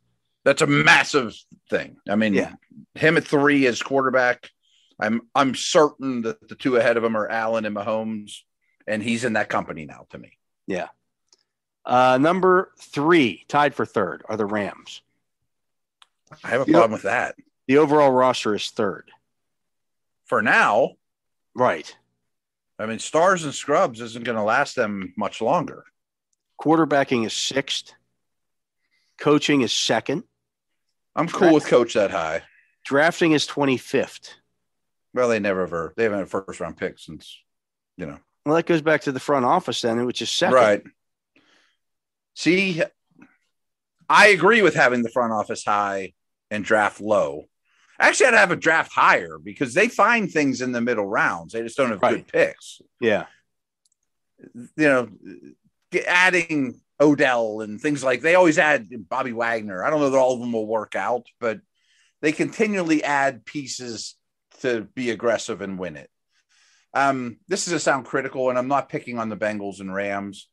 that's 0.45 0.63
a 0.63 0.67
massive 0.67 1.35
thing. 1.69 1.99
I 2.09 2.17
mean, 2.17 2.33
Yeah. 2.35 2.55
him 2.95 3.17
at 3.17 3.25
three 3.25 3.67
as 3.67 3.83
quarterback. 3.83 4.51
I'm 4.99 5.23
I'm 5.35 5.55
certain 5.55 6.23
that 6.23 6.49
the 6.49 6.55
two 6.55 6.77
ahead 6.77 6.97
of 6.97 7.05
him 7.05 7.17
are 7.17 7.29
Allen 7.29 7.65
and 7.67 7.77
Mahomes, 7.77 8.41
and 8.87 9.03
he's 9.03 9.25
in 9.25 9.35
that 9.35 9.49
company 9.49 9.85
now. 9.85 10.07
To 10.11 10.19
me, 10.19 10.39
yeah. 10.67 10.89
Uh, 11.85 12.19
number 12.19 12.73
three, 12.81 13.45
tied 13.49 13.75
for 13.75 13.87
third, 13.87 14.23
are 14.29 14.37
the 14.37 14.45
Rams. 14.47 15.03
I 16.45 16.49
have 16.49 16.63
a 16.63 16.67
You 16.67 16.73
problem 16.73 16.93
with 16.93 17.03
that. 17.03 17.37
The 17.67 17.79
overall 17.79 18.11
roster 18.11 18.55
is 18.55 18.71
third. 18.71 19.11
For 20.27 20.43
now, 20.43 20.97
Right. 21.55 21.97
I 22.79 22.87
mean, 22.87 22.99
stars 22.99 23.45
and 23.45 23.55
scrubs 23.55 24.01
isn't 24.01 24.25
going 24.25 24.37
to 24.37 24.43
last 24.43 24.77
them 24.77 25.13
much 25.17 25.41
longer. 25.41 25.85
Quarterbacking 26.61 27.27
is 27.27 27.33
sixth. 27.33 27.93
Coaching 29.19 29.63
is 29.63 29.73
second. 29.73 30.25
I'm 31.17 31.29
cool 31.29 31.55
with 31.55 31.67
coach 31.67 31.95
that 31.95 32.13
high. 32.13 32.43
Drafting 32.85 33.33
is 33.33 33.47
25th. 33.47 34.35
Well, 35.13 35.29
they 35.29 35.41
never 35.41 35.63
ever 35.63 35.95
they 35.97 36.05
haven't 36.05 36.19
had 36.19 36.27
a 36.27 36.31
first 36.31 36.61
round 36.61 36.77
pick 36.77 36.99
since 36.99 37.39
you 37.97 38.07
know. 38.07 38.19
Well, 38.47 38.55
that 38.55 38.67
goes 38.67 38.83
back 38.83 39.03
to 39.03 39.13
the 39.13 39.21
front 39.21 39.45
office 39.45 39.83
then, 39.83 40.07
which 40.07 40.23
is 40.23 40.31
second. 40.31 40.55
Right. 40.55 40.83
See, 42.35 42.83
I 44.09 44.29
agree 44.29 44.63
with 44.63 44.75
having 44.75 45.03
the 45.03 45.11
front 45.11 45.33
office 45.33 45.65
high 45.65 46.15
and 46.51 46.65
draft 46.65 47.01
low. 47.01 47.47
Actually, 47.99 48.27
I'd 48.29 48.35
have 48.35 48.51
a 48.53 48.57
draft 48.57 48.93
higher 48.93 49.39
because 49.43 49.75
they 49.75 49.89
find 49.89 50.31
things 50.31 50.61
in 50.61 50.73
the 50.73 50.81
middle 50.81 51.07
rounds. 51.07 51.53
They 51.53 51.63
just 51.63 51.77
don't 51.77 51.91
have 51.91 52.03
Right. 52.03 52.17
good 52.27 52.29
picks. 52.29 52.81
Yeah. 53.01 53.27
You 54.41 54.69
know, 54.77 55.09
adding 56.07 56.81
Odell 57.01 57.61
and 57.61 57.81
things 57.81 58.05
like 58.05 58.21
they 58.21 58.35
always 58.37 58.59
add 58.59 58.89
Bobby 59.09 59.33
Wagner. 59.33 59.85
I 59.85 59.91
don't 59.91 60.01
know 60.01 60.11
that 60.11 60.19
all 60.19 60.35
of 60.35 60.41
them 60.41 60.53
will 60.53 60.67
work 60.67 60.95
out, 60.95 61.27
but 61.41 61.61
they 62.21 62.33
continually 62.33 63.03
add 63.03 63.45
pieces 63.45 64.17
to 64.61 64.83
be 64.95 65.11
aggressive 65.11 65.61
and 65.61 65.79
win 65.79 65.97
it. 65.97 66.11
Um, 66.95 67.39
this 67.49 67.67
is 67.67 67.73
a 67.73 67.81
sound 67.81 68.07
critical, 68.07 68.49
and 68.49 68.59
I'm 68.59 68.69
not 68.69 68.89
picking 68.89 69.19
on 69.19 69.29
the 69.29 69.37
Bengals 69.37 69.81
and 69.81 69.93
Rams, 69.95 70.49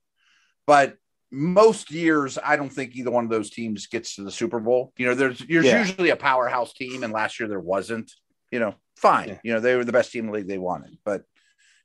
but 0.67 0.97
most 1.37 1.91
years 1.91 2.37
I 2.43 2.55
don't 2.55 2.69
think 2.69 2.95
either 2.95 3.11
one 3.11 3.25
of 3.25 3.29
those 3.29 3.49
teams 3.49 3.87
gets 3.87 4.15
to 4.15 4.23
the 4.23 4.31
Super 4.31 4.59
Bowl. 4.59 4.93
You 4.97 5.07
know, 5.07 5.15
there's 5.15 5.39
there's 5.39 5.65
Yeah. 5.65 5.79
usually 5.79 6.09
a 6.09 6.15
powerhouse 6.15 6.73
team, 6.73 7.03
and 7.03 7.11
last 7.11 7.39
year 7.39 7.49
there 7.49 7.59
wasn't. 7.59 8.11
You 8.51 8.59
know, 8.59 8.75
fine. 8.95 9.27
Yeah. 9.29 9.37
You 9.43 9.53
know, 9.53 9.59
they 9.59 9.75
were 9.75 9.83
the 9.83 9.91
best 9.91 10.11
team 10.11 10.25
in 10.25 10.31
the 10.31 10.37
league 10.37 10.47
they 10.47 10.57
wanted, 10.57 10.97
but 11.03 11.23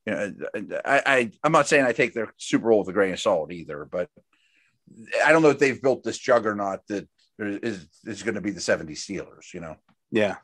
you 0.07 0.13
know, 0.15 0.33
I, 0.85 1.03
I 1.07 1.31
I'm 1.43 1.53
not 1.53 1.67
saying 1.67 1.85
I 1.85 1.93
take 1.93 2.15
their 2.15 2.33
Super 2.37 2.69
Bowl 2.69 2.79
with 2.81 2.89
a 2.89 2.93
grain 2.93 3.13
of 3.13 3.19
salt 3.21 3.51
either, 3.53 3.85
but 3.85 4.09
I 5.25 5.33
don't 5.33 5.43
know 5.43 5.51
if 5.51 5.59
they've 5.59 5.81
built 5.83 6.05
this 6.05 6.19
juggernaut 6.19 6.81
that 6.89 7.09
is 7.39 7.87
is 8.05 8.23
going 8.23 8.35
to 8.37 8.41
be 8.41 8.51
the 8.51 8.61
70 8.61 8.95
Steelers. 8.95 9.53
You 9.53 9.61
know, 9.61 9.77
Yeah. 10.11 10.37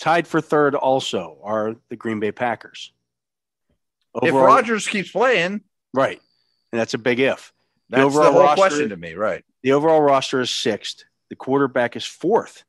Tied 0.00 0.26
for 0.26 0.40
third 0.40 0.74
also 0.74 1.38
are 1.44 1.76
the 1.88 1.96
Green 1.96 2.18
Bay 2.20 2.32
Packers. 2.32 2.92
if 4.22 4.24
Overall- 4.32 4.46
Rodgers 4.46 4.88
keeps 4.88 5.10
playing, 5.12 5.60
Right. 5.92 6.20
And 6.72 6.80
that's 6.80 6.94
a 6.94 6.98
big 6.98 7.20
if. 7.20 7.52
That's 7.94 8.14
the, 8.14 8.20
overall 8.20 8.32
whole 8.32 8.42
roster- 8.42 8.56
question 8.56 8.88
to 8.90 8.96
me, 8.96 9.14
right? 9.14 9.44
The 9.62 9.72
overall 9.72 10.00
roster 10.00 10.40
is 10.40 10.50
sixth. 10.50 11.04
The 11.30 11.36
quarterback 11.36 11.96
is 11.96 12.04
fourth. 12.04 12.64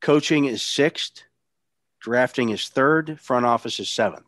Coaching 0.00 0.46
is 0.46 0.62
sixth. 0.62 1.24
Drafting 2.00 2.50
is 2.50 2.68
third. 2.68 3.20
Front 3.20 3.46
office 3.46 3.80
is 3.80 3.90
seventh. 3.90 4.24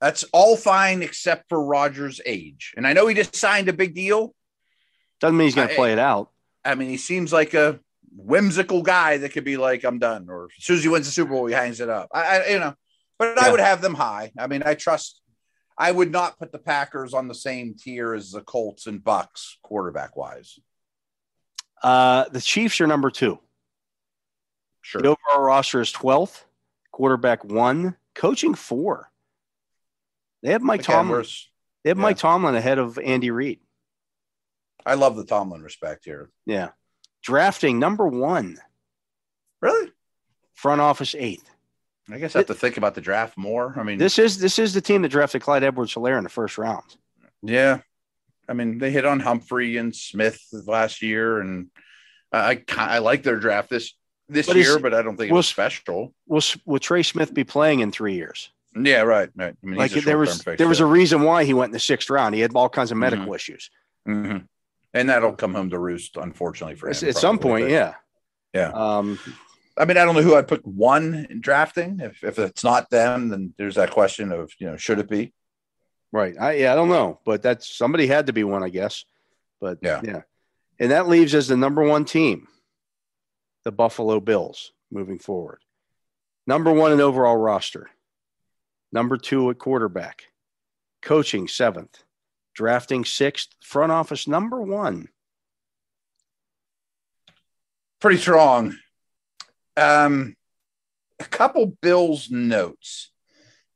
That's 0.00 0.24
all 0.32 0.56
fine 0.56 1.02
except 1.02 1.48
for 1.48 1.62
Rodgers' 1.62 2.20
age. 2.26 2.74
And 2.76 2.86
I 2.86 2.92
know 2.92 3.06
he 3.06 3.14
just 3.14 3.36
signed 3.36 3.68
a 3.68 3.72
big 3.72 3.94
deal. 3.94 4.34
Doesn't 5.20 5.36
mean 5.36 5.46
he's 5.46 5.54
going 5.54 5.68
to 5.68 5.74
play 5.74 5.92
it 5.92 5.98
out. 5.98 6.30
I 6.64 6.74
mean, 6.74 6.88
he 6.88 6.96
seems 6.96 7.32
like 7.32 7.54
a 7.54 7.78
whimsical 8.14 8.82
guy 8.82 9.18
that 9.18 9.32
could 9.32 9.44
be 9.44 9.56
like, 9.56 9.84
"I'm 9.84 9.98
done," 9.98 10.26
or 10.28 10.48
as 10.58 10.64
soon 10.64 10.76
as 10.76 10.82
he 10.82 10.88
wins 10.88 11.06
the 11.06 11.12
Super 11.12 11.30
Bowl, 11.30 11.46
he 11.46 11.54
hangs 11.54 11.80
it 11.80 11.88
up. 11.88 12.08
I, 12.12 12.38
I 12.38 12.48
you 12.48 12.58
know, 12.58 12.74
but 13.18 13.38
I 13.38 13.50
would 13.50 13.60
have 13.60 13.80
them 13.80 13.94
high. 13.94 14.32
I 14.38 14.46
mean, 14.46 14.62
I 14.64 14.74
trust. 14.74 15.20
I 15.76 15.90
would 15.90 16.12
not 16.12 16.38
put 16.38 16.52
the 16.52 16.58
Packers 16.58 17.14
on 17.14 17.28
the 17.28 17.34
same 17.34 17.74
tier 17.74 18.14
as 18.14 18.30
the 18.30 18.42
Colts 18.42 18.86
and 18.86 19.02
Bucks 19.02 19.58
quarterback 19.62 20.16
wise. 20.16 20.58
Uh, 21.82 22.28
the 22.28 22.40
Chiefs 22.40 22.80
are 22.80 22.86
number 22.86 23.10
two. 23.10 23.38
Sure. 24.82 25.02
The 25.02 25.08
overall 25.08 25.44
roster 25.44 25.80
is 25.80 25.92
12th. 25.92 26.44
Quarterback 26.92 27.44
one. 27.44 27.96
Coaching 28.14 28.54
four. 28.54 29.10
They 30.42 30.52
have 30.52 30.62
Mike 30.62 30.80
Again, 30.80 30.96
Tomlin. 30.96 31.24
They 31.82 31.90
have 31.90 31.98
yeah. 31.98 32.02
Mike 32.02 32.18
Tomlin 32.18 32.54
ahead 32.54 32.78
of 32.78 32.98
Andy 32.98 33.30
Reid. 33.30 33.60
I 34.86 34.94
love 34.94 35.16
the 35.16 35.24
Tomlin 35.24 35.62
respect 35.62 36.04
here. 36.04 36.30
Yeah. 36.46 36.70
Drafting 37.22 37.78
number 37.78 38.06
one. 38.06 38.58
Really? 39.60 39.90
Front 40.54 40.82
office 40.82 41.14
eighth. 41.14 41.50
I 42.10 42.18
guess 42.18 42.36
I 42.36 42.40
have 42.40 42.46
to 42.48 42.54
think 42.54 42.76
about 42.76 42.94
the 42.94 43.00
draft 43.00 43.36
more. 43.38 43.74
I 43.78 43.82
mean, 43.82 43.98
This 43.98 44.18
is 44.18 44.38
this 44.38 44.58
is 44.58 44.74
the 44.74 44.80
team 44.80 45.02
that 45.02 45.08
drafted 45.08 45.42
Clyde 45.42 45.64
Edwards 45.64 45.94
Helaire 45.94 46.18
in 46.18 46.24
the 46.24 46.30
first 46.30 46.58
round. 46.58 46.84
Yeah, 47.42 47.80
I 48.48 48.52
mean 48.52 48.78
they 48.78 48.90
hit 48.90 49.04
on 49.06 49.20
Humphrey 49.20 49.76
and 49.78 49.94
Smith 49.94 50.38
last 50.66 51.00
year, 51.02 51.40
and 51.40 51.68
I 52.32 52.52
I, 52.52 52.96
I 52.96 52.98
like 52.98 53.22
their 53.22 53.38
draft 53.38 53.70
this 53.70 53.94
this 54.28 54.46
But 54.46 54.56
year, 54.56 54.78
but 54.78 54.92
I 54.94 55.02
don't 55.02 55.16
think 55.16 55.30
it 55.30 55.34
was 55.34 55.46
special. 55.48 56.14
Will 56.26 56.42
will 56.66 56.78
Trey 56.78 57.02
Smith 57.02 57.32
be 57.32 57.44
playing 57.44 57.80
in 57.80 57.90
three 57.90 58.14
years? 58.14 58.50
Yeah, 58.76 59.02
right, 59.02 59.30
right. 59.36 59.54
I 59.62 59.66
mean, 59.66 59.78
Like 59.78 59.92
there 59.92 60.18
was 60.18 60.40
there 60.42 60.68
was 60.68 60.80
a 60.80 60.86
reason 60.86 61.22
why 61.22 61.44
he 61.44 61.54
went 61.54 61.68
in 61.70 61.72
the 61.74 61.78
sixth 61.78 62.10
round. 62.10 62.34
He 62.34 62.40
had 62.40 62.52
all 62.54 62.68
kinds 62.68 62.90
of 62.90 62.98
medical 62.98 63.32
issues. 63.34 63.70
Mhm. 64.06 64.46
and 64.92 65.08
that'll 65.08 65.32
come 65.32 65.54
home 65.54 65.70
to 65.70 65.78
roost, 65.78 66.16
unfortunately 66.18 66.76
for 66.76 66.88
him. 66.88 66.90
At, 66.92 67.02
at 67.02 67.16
some 67.16 67.38
point, 67.38 67.64
but- 67.66 67.70
yeah. 67.70 67.94
Yeah. 68.52 68.70
Um, 68.72 69.18
I 69.76 69.84
mean, 69.86 69.96
I 69.96 70.04
don't 70.04 70.14
know 70.14 70.22
who 70.22 70.36
I'd 70.36 70.46
put 70.48 70.64
one 70.66 71.26
in 71.28 71.40
drafting. 71.40 71.98
If 72.00 72.22
if 72.22 72.38
it's 72.38 72.62
not 72.64 72.90
them, 72.90 73.28
then 73.28 73.54
there's 73.58 73.74
that 73.74 73.90
question 73.90 74.30
of 74.32 74.52
you 74.58 74.66
know 74.68 74.76
should 74.76 74.98
it 74.98 75.08
be? 75.08 75.32
right. 76.12 76.34
I 76.40 76.52
yeah, 76.54 76.72
I 76.72 76.76
don't 76.76 76.88
know, 76.88 77.18
but 77.24 77.42
that's 77.42 77.74
somebody 77.74 78.06
had 78.06 78.26
to 78.26 78.32
be 78.32 78.44
one, 78.44 78.62
I 78.62 78.68
guess. 78.68 79.04
But 79.60 79.78
Yeah. 79.82 80.00
yeah. 80.04 80.22
And 80.78 80.90
that 80.92 81.08
leaves 81.08 81.34
as 81.34 81.48
the 81.48 81.56
number 81.56 81.82
one 81.82 82.04
team, 82.04 82.46
the 83.64 83.72
Buffalo 83.72 84.20
Bills, 84.20 84.72
moving 84.92 85.18
forward. 85.18 85.58
Number 86.46 86.72
one 86.72 86.92
in 86.92 87.00
overall 87.00 87.36
roster. 87.36 87.90
Number 88.92 89.16
two 89.16 89.50
at 89.50 89.58
quarterback. 89.58 90.24
Coaching 91.02 91.48
seventh. 91.48 92.04
Drafting 92.54 93.04
sixth. 93.04 93.48
Front 93.60 93.90
office 93.90 94.28
number 94.28 94.60
one. 94.60 95.08
pretty 98.00 98.18
strong. 98.18 98.76
Um, 99.76 100.36
a 101.20 101.24
couple 101.24 101.66
Bills 101.66 102.30
notes 102.30 103.10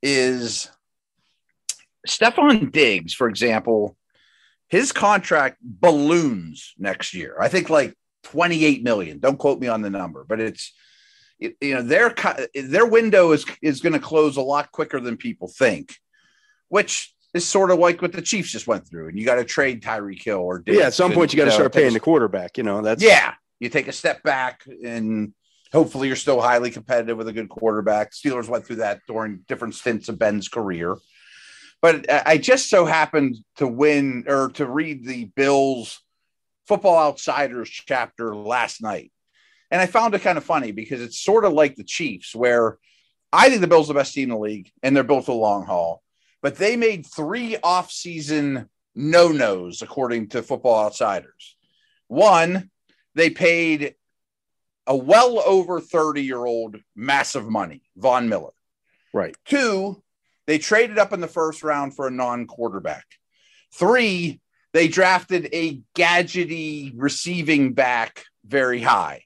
is 0.03 0.71
Stefon 2.07 2.71
Diggs, 2.73 3.15
for 3.15 3.29
example, 3.29 3.97
his 4.69 4.93
contract 4.93 5.59
balloons 5.63 6.75
next 6.79 7.15
year. 7.15 7.37
I 7.41 7.49
think 7.49 7.71
like 7.71 7.95
28 8.25 8.83
million. 8.83 9.19
Don't 9.19 9.39
quote 9.39 9.61
me 9.61 9.69
on 9.69 9.83
the 9.83 9.91
number, 9.91 10.25
but 10.29 10.41
it's 10.41 10.73
you 11.39 11.55
you 11.61 11.75
know 11.75 11.83
their 11.83 12.15
their 12.55 12.87
window 12.87 13.33
is 13.33 13.45
is 13.63 13.81
going 13.81 13.93
to 13.93 13.99
close 13.99 14.37
a 14.37 14.43
lot 14.43 14.73
quicker 14.73 15.01
than 15.01 15.17
people 15.17 15.49
think, 15.49 15.95
which 16.69 17.15
is 17.35 17.47
sort 17.47 17.71
of 17.71 17.79
like 17.79 18.03
what 18.03 18.13
the 18.13 18.23
Chiefs 18.23 18.51
just 18.51 18.67
went 18.67 18.89
through. 18.89 19.09
And 19.09 19.19
you 19.19 19.25
got 19.25 19.37
to 19.37 19.45
trade 19.45 19.83
Tyreek 19.83 20.23
Hill 20.23 20.39
or 20.39 20.59
Diggs 20.59 20.79
yeah, 20.79 20.87
at 20.87 20.95
some 20.95 21.13
point 21.13 21.33
you 21.33 21.37
got 21.37 21.45
to 21.45 21.51
know, 21.51 21.57
start 21.57 21.73
paying 21.73 21.93
the 21.93 22.01
quarterback. 22.01 22.59
You 22.59 22.65
know, 22.65 22.83
that's 22.83 23.03
yeah, 23.03 23.35
you 23.61 23.69
take 23.69 23.89
a 23.89 23.93
step 23.93 24.23
back 24.23 24.63
and 24.85 25.33
hopefully 25.73 26.09
you're 26.09 26.17
still 26.17 26.41
highly 26.41 26.71
competitive 26.71 27.17
with 27.17 27.29
a 27.29 27.33
good 27.33 27.49
quarterback. 27.49 28.13
Steelers 28.13 28.49
went 28.49 28.67
through 28.67 28.77
that 28.77 29.01
during 29.07 29.45
different 29.49 29.75
stints 29.75 30.09
of 30.09 30.19
Ben's 30.19 30.49
career. 30.49 30.97
But 31.81 32.07
I 32.11 32.39
just 32.39 32.69
so 32.69 32.85
happened 32.85 33.37
to 33.57 33.67
win 33.67 34.25
or 34.27 34.49
to 34.55 34.67
read 34.67 35.07
the 35.07 35.27
Bills 35.27 36.01
Football 36.67 36.99
Outsiders 36.99 37.71
chapter 37.71 38.35
last 38.35 38.83
night. 38.83 39.13
And 39.71 39.81
I 39.81 39.87
found 39.87 40.15
it 40.15 40.23
kind 40.23 40.39
of 40.39 40.45
funny 40.45 40.73
because 40.73 41.01
it's 41.01 41.21
sort 41.21 41.45
of 41.45 41.53
like 41.53 41.77
the 41.77 41.85
Chiefs, 41.85 42.35
where 42.35 42.79
I 43.33 43.49
think 43.49 43.61
the 43.61 43.69
Bills 43.69 43.89
are 43.89 43.93
the 43.93 44.01
best 44.01 44.15
team 44.15 44.25
in 44.25 44.31
the 44.31 44.39
league 44.39 44.71
and 44.83 44.97
they're 44.97 45.05
built 45.05 45.27
for 45.27 45.33
the 45.33 45.39
long 45.39 45.67
haul. 45.67 46.03
But 46.43 46.57
they 46.57 46.77
made 46.77 47.07
three 47.07 47.57
offseason 47.57 48.69
no 48.95 49.29
nos, 49.29 49.83
according 49.83 50.29
to 50.31 50.43
Football 50.43 50.87
Outsiders. 50.87 51.57
One, 52.09 52.71
they 53.15 53.31
paid 53.31 53.95
a 54.89 54.97
well 54.97 55.39
over 55.47 55.81
30 55.81 56.23
year 56.23 56.45
old 56.45 56.77
massive 56.97 57.49
money, 57.49 57.83
Von 57.97 58.29
Miller. 58.29 58.51
right. 59.13 59.37
Two, 59.45 60.03
they 60.47 60.59
traded 60.59 60.99
up 60.99 61.13
in 61.13 61.21
the 61.21 61.29
first 61.29 61.63
round 61.63 61.95
for 61.95 62.07
a 62.09 62.11
non 62.11 62.47
quarterback. 62.47 63.05
Three, 63.75 64.41
they 64.73 64.89
drafted 64.89 65.49
a 65.53 65.81
gadgety 65.95 66.93
receiving 66.97 67.75
back 67.75 68.25
very 68.47 68.81
high. 68.81 69.23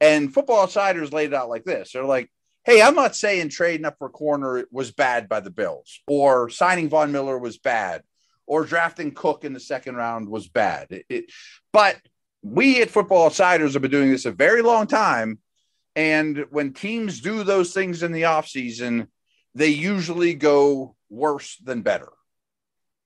And 0.00 0.32
Football 0.32 0.62
Outsiders 0.62 1.12
laid 1.12 1.32
it 1.32 1.34
out 1.34 1.48
like 1.48 1.64
this 1.64 1.92
they're 1.92 2.04
like, 2.04 2.30
hey, 2.64 2.80
I'm 2.82 2.94
not 2.94 3.16
saying 3.16 3.48
trading 3.50 3.86
up 3.86 3.96
for 3.98 4.06
a 4.06 4.10
corner 4.10 4.64
was 4.70 4.92
bad 4.92 5.28
by 5.28 5.40
the 5.40 5.50
Bills 5.50 6.00
or 6.06 6.50
signing 6.50 6.88
Von 6.88 7.10
Miller 7.12 7.38
was 7.38 7.58
bad 7.58 8.02
or 8.46 8.64
drafting 8.64 9.12
Cook 9.12 9.44
in 9.44 9.52
the 9.52 9.60
second 9.60 9.94
round 9.96 10.28
was 10.28 10.48
bad. 10.48 10.88
It- 10.90 11.06
it- 11.08 11.24
but 11.72 11.96
we 12.42 12.80
at 12.82 12.90
Football 12.90 13.26
Outsiders 13.26 13.74
have 13.74 13.82
been 13.82 13.90
doing 13.90 14.10
this 14.10 14.24
a 14.24 14.30
very 14.32 14.62
long 14.62 14.86
time. 14.86 15.38
And 15.96 16.46
when 16.50 16.72
teams 16.72 17.20
do 17.20 17.42
those 17.42 17.74
things 17.74 18.02
in 18.02 18.12
the 18.12 18.22
offseason, 18.22 19.08
they 19.54 19.68
usually 19.68 20.34
go 20.34 20.96
worse 21.08 21.56
than 21.56 21.82
better. 21.82 22.08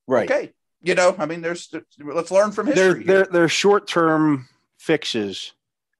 Right. 0.06 0.30
Okay. 0.30 0.52
You 0.82 0.94
know, 0.94 1.16
I 1.18 1.24
mean, 1.24 1.40
there's 1.40 1.72
let's 1.98 2.30
learn 2.30 2.52
from 2.52 2.66
They're 2.66 2.94
history. 2.96 3.04
they're 3.04 3.24
they're 3.30 3.48
short 3.48 3.88
term 3.88 4.46
fixes, 4.78 5.54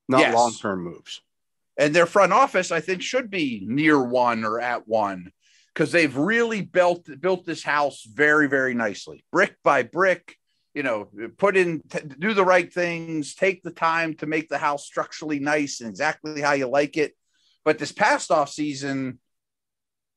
not 0.09 0.21
Yes. 0.21 0.35
long 0.35 0.53
term 0.53 0.85
moves. 0.85 1.23
And 1.79 1.95
their 1.95 2.07
front 2.07 2.33
office, 2.35 2.71
I 2.71 2.81
think, 2.81 3.01
should 3.03 3.31
be 3.31 3.63
near 3.67 3.99
one 4.01 4.45
or 4.45 4.61
at 4.61 4.87
one 4.87 5.33
because 5.73 5.91
they've 5.91 6.15
really 6.15 6.61
built 6.61 7.09
built 7.21 7.47
this 7.47 7.65
house 7.65 8.05
very, 8.05 8.47
very 8.47 8.75
nicely, 8.75 9.25
brick 9.33 9.57
by 9.65 9.83
brick. 9.83 10.37
You 10.75 10.83
know, 10.83 11.09
put 11.39 11.57
in, 11.57 11.83
t- 11.89 12.01
do 12.19 12.35
the 12.35 12.45
right 12.45 12.73
things, 12.73 13.35
take 13.35 13.63
the 13.63 13.71
time 13.71 14.15
to 14.15 14.27
make 14.27 14.49
the 14.49 14.59
house 14.59 14.85
structurally 14.85 15.39
nice 15.39 15.81
and 15.81 15.89
exactly 15.89 16.41
how 16.41 16.53
you 16.53 16.67
like 16.67 16.97
it. 16.97 17.15
But 17.65 17.79
this 17.79 17.93
past 17.93 18.31
off 18.33 18.51
season, 18.51 19.21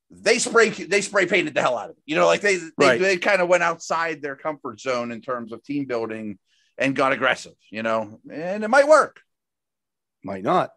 they 0.10 0.40
spray 0.40 0.70
they 0.70 1.02
spray 1.02 1.26
painted 1.28 1.54
the 1.54 1.62
hell 1.62 1.78
out 1.78 1.90
of 1.92 1.98
it. 1.98 2.02
You 2.06 2.16
know, 2.16 2.26
like 2.26 2.42
they 2.42 2.56
they, 2.56 2.70
Right. 2.78 3.00
they 3.00 3.18
kind 3.18 3.42
of 3.42 3.48
went 3.50 3.62
outside 3.64 4.22
their 4.22 4.36
comfort 4.36 4.80
zone 4.80 5.12
in 5.12 5.22
terms 5.22 5.52
of 5.52 5.64
team 5.64 5.86
building 5.86 6.40
and 6.78 6.96
got 6.96 7.12
aggressive. 7.14 7.54
You 7.70 7.84
know, 7.84 8.20
and 8.32 8.64
it 8.64 8.70
might 8.70 8.88
work. 8.88 9.22
Might 10.24 10.44
not. 10.44 10.72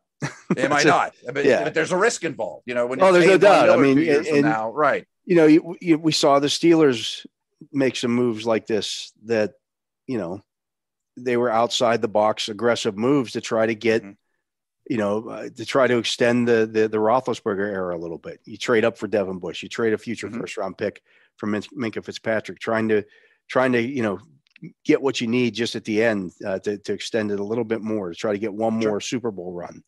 It 0.56 0.68
might 0.68 0.84
not, 0.98 1.14
but, 1.32 1.44
Yeah. 1.44 1.64
but 1.64 1.72
there's 1.74 1.92
a 1.92 1.96
risk 1.96 2.24
involved. 2.24 2.64
You 2.66 2.74
know, 2.74 2.86
when 2.86 3.00
Oh, 3.02 3.12
there's 3.12 3.26
no 3.26 3.38
doubt. 3.38 3.70
I 3.70 3.76
mean, 3.76 3.96
from 4.24 4.26
and- 4.34 4.42
now, 4.44 4.70
right? 4.72 5.06
you 5.24 5.36
know, 5.36 5.46
you, 5.46 5.76
you, 5.80 5.98
we 5.98 6.12
saw 6.12 6.38
the 6.38 6.48
Steelers 6.48 7.24
make 7.72 7.96
some 7.96 8.10
moves 8.10 8.46
like 8.46 8.66
this 8.66 9.12
that, 9.26 9.54
you 10.10 10.18
know, 10.18 10.42
they 11.16 11.36
were 11.36 11.50
outside 11.50 12.02
the 12.02 12.08
box, 12.08 12.48
aggressive 12.48 12.96
moves 12.96 13.32
to 13.32 13.40
try 13.40 13.64
to 13.66 13.74
get, 13.74 14.02
Mhm. 14.02 14.16
you 14.88 14.96
know, 14.96 15.28
uh, 15.28 15.48
to 15.56 15.64
try 15.64 15.86
to 15.86 15.98
extend 15.98 16.48
the, 16.48 16.66
the 16.66 16.88
the 16.88 16.96
Roethlisberger 16.98 17.68
era 17.80 17.96
a 17.96 18.02
little 18.04 18.18
bit. 18.18 18.40
You 18.44 18.56
trade 18.56 18.84
up 18.84 18.98
for 18.98 19.06
Devin 19.06 19.38
Bush, 19.38 19.62
you 19.62 19.68
trade 19.68 19.92
a 19.92 19.98
future 19.98 20.28
Mhm. 20.28 20.40
first 20.40 20.56
round 20.56 20.76
pick 20.78 21.02
for 21.36 21.46
Min- 21.46 21.62
Minkah 21.82 22.04
Fitzpatrick, 22.04 22.58
trying 22.58 22.88
to 22.88 23.04
trying 23.48 23.72
to 23.72 23.80
you 23.80 24.02
know 24.02 24.18
get 24.84 25.00
what 25.00 25.20
you 25.20 25.26
need 25.26 25.54
just 25.54 25.74
at 25.76 25.84
the 25.84 26.02
end 26.02 26.32
uh, 26.44 26.58
to 26.60 26.78
to 26.78 26.92
extend 26.92 27.30
it 27.30 27.38
a 27.40 27.44
little 27.44 27.64
bit 27.64 27.80
more 27.82 28.10
to 28.10 28.14
try 28.16 28.32
to 28.32 28.38
get 28.38 28.52
one 28.52 28.80
Sure. 28.80 28.90
more 28.90 29.00
Super 29.00 29.30
Bowl 29.30 29.52
run. 29.52 29.82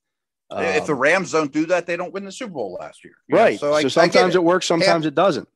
if 0.55 0.85
the 0.87 0.93
Um, 0.93 0.99
Rams 0.99 1.33
don't 1.33 1.51
do 1.53 1.65
that, 1.67 1.87
they 1.87 1.97
don't 1.97 2.13
win 2.13 2.25
the 2.27 2.33
Super 2.33 2.53
Bowl 2.53 2.77
last 2.79 3.03
year. 3.05 3.15
You 3.27 3.37
know, 3.37 3.43
right, 3.43 3.59
so, 3.59 3.73
I- 3.73 3.79
I 3.79 3.89
sometimes 3.89 4.35
it. 4.35 4.39
it 4.39 4.45
works, 4.45 4.67
sometimes 4.67 5.07
it 5.07 5.15
doesn't. 5.15 5.49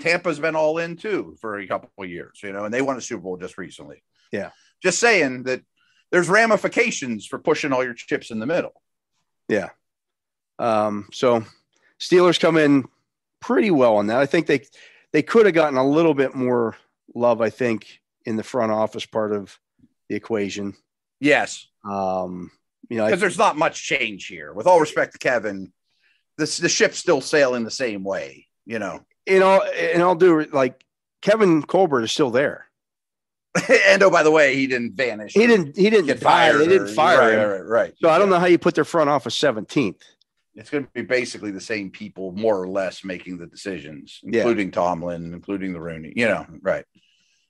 Tampa's 0.00 0.38
been 0.38 0.56
all 0.56 0.78
in 0.78 0.96
too 0.96 1.36
for 1.40 1.58
a 1.58 1.66
couple 1.66 1.90
of 1.98 2.10
years, 2.10 2.40
you 2.42 2.52
know, 2.52 2.64
and 2.64 2.72
they 2.72 2.82
won 2.82 2.96
a 2.96 3.00
Super 3.00 3.22
Bowl 3.22 3.36
just 3.36 3.58
recently. 3.58 4.02
Yeah. 4.32 4.50
Just 4.82 4.98
saying 4.98 5.44
that 5.44 5.62
there's 6.10 6.28
ramifications 6.28 7.26
for 7.26 7.38
pushing 7.38 7.72
all 7.72 7.84
your 7.84 7.94
chips 7.94 8.30
in 8.30 8.38
the 8.38 8.46
middle. 8.46 8.80
Yeah. 9.48 9.70
Um, 10.58 11.08
so 11.12 11.44
Steelers 12.00 12.40
come 12.40 12.56
in 12.56 12.84
pretty 13.40 13.70
well 13.70 13.96
on 13.96 14.06
that. 14.08 14.18
I 14.18 14.26
think 14.26 14.46
they 14.46 14.62
they 15.12 15.22
could 15.22 15.46
have 15.46 15.54
gotten 15.54 15.78
a 15.78 15.88
little 15.88 16.14
bit 16.14 16.34
more 16.34 16.76
love, 17.14 17.40
I 17.40 17.50
think, 17.50 18.00
in 18.24 18.36
the 18.36 18.42
front 18.42 18.72
office 18.72 19.06
part 19.06 19.32
of 19.32 19.58
the 20.08 20.16
equation. 20.16 20.74
Yes. 21.20 21.66
Um, 21.84 22.50
you 22.88 22.96
know, 22.96 23.06
Because 23.06 23.20
there's 23.20 23.38
not 23.38 23.56
much 23.56 23.82
change 23.82 24.26
here. 24.26 24.52
With 24.52 24.66
all 24.66 24.80
respect 24.80 25.12
to 25.12 25.18
Kevin, 25.18 25.72
this 26.36 26.58
the 26.58 26.68
ship's 26.68 26.98
still 26.98 27.20
sailing 27.20 27.64
the 27.64 27.70
same 27.70 28.04
way, 28.04 28.46
you 28.64 28.78
know. 28.78 29.00
In 29.28 29.42
all 29.42 29.62
in 29.62 30.00
all 30.00 30.14
due 30.14 30.44
like 30.52 30.84
Kevin 31.22 31.62
Colbert 31.62 32.02
is 32.02 32.12
still 32.12 32.30
there. 32.30 32.66
and 33.86 34.02
oh, 34.02 34.10
by 34.10 34.22
the 34.22 34.30
way, 34.30 34.54
he 34.54 34.66
didn't 34.66 34.94
vanish. 34.94 35.32
He 35.32 35.46
didn't 35.46 35.76
he 35.76 35.90
didn't 35.90 36.06
get 36.06 36.20
fire. 36.20 36.52
fired. 36.52 36.60
They 36.62 36.68
didn't 36.68 36.94
fire 36.94 37.18
right, 37.18 37.32
him. 37.32 37.38
Right, 37.38 37.46
right, 37.46 37.66
right. 37.66 37.94
So 38.00 38.08
I 38.08 38.18
don't 38.18 38.28
Yeah. 38.28 38.34
know 38.34 38.40
how 38.40 38.46
you 38.46 38.58
put 38.58 38.74
their 38.74 38.84
front 38.84 39.10
office 39.10 39.38
17th. 39.38 40.02
It's 40.54 40.70
going 40.70 40.84
to 40.84 40.90
be 40.92 41.02
basically 41.02 41.52
the 41.52 41.60
same 41.60 41.90
people, 41.90 42.32
more 42.32 42.60
or 42.60 42.68
less, 42.68 43.04
making 43.04 43.38
the 43.38 43.46
decisions, 43.46 44.20
Yeah. 44.24 44.40
including 44.40 44.70
Tomlin, 44.72 45.32
including 45.32 45.72
the 45.72 45.80
Rooney. 45.80 46.12
You 46.16 46.26
know, 46.26 46.46
right? 46.62 46.84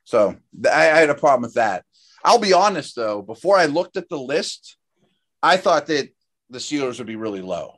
So 0.04 0.36
I, 0.66 0.90
I 0.90 0.98
had 0.98 1.10
a 1.10 1.14
problem 1.14 1.42
with 1.42 1.54
that. 1.54 1.84
I'll 2.24 2.38
be 2.38 2.52
honest 2.52 2.96
though. 2.96 3.22
Before 3.22 3.56
I 3.58 3.66
looked 3.66 3.96
at 3.96 4.08
the 4.08 4.18
list, 4.18 4.76
I 5.42 5.56
thought 5.56 5.86
that 5.86 6.08
the 6.50 6.58
Steelers 6.58 6.98
would 6.98 7.06
be 7.06 7.16
really 7.16 7.42
low 7.42 7.76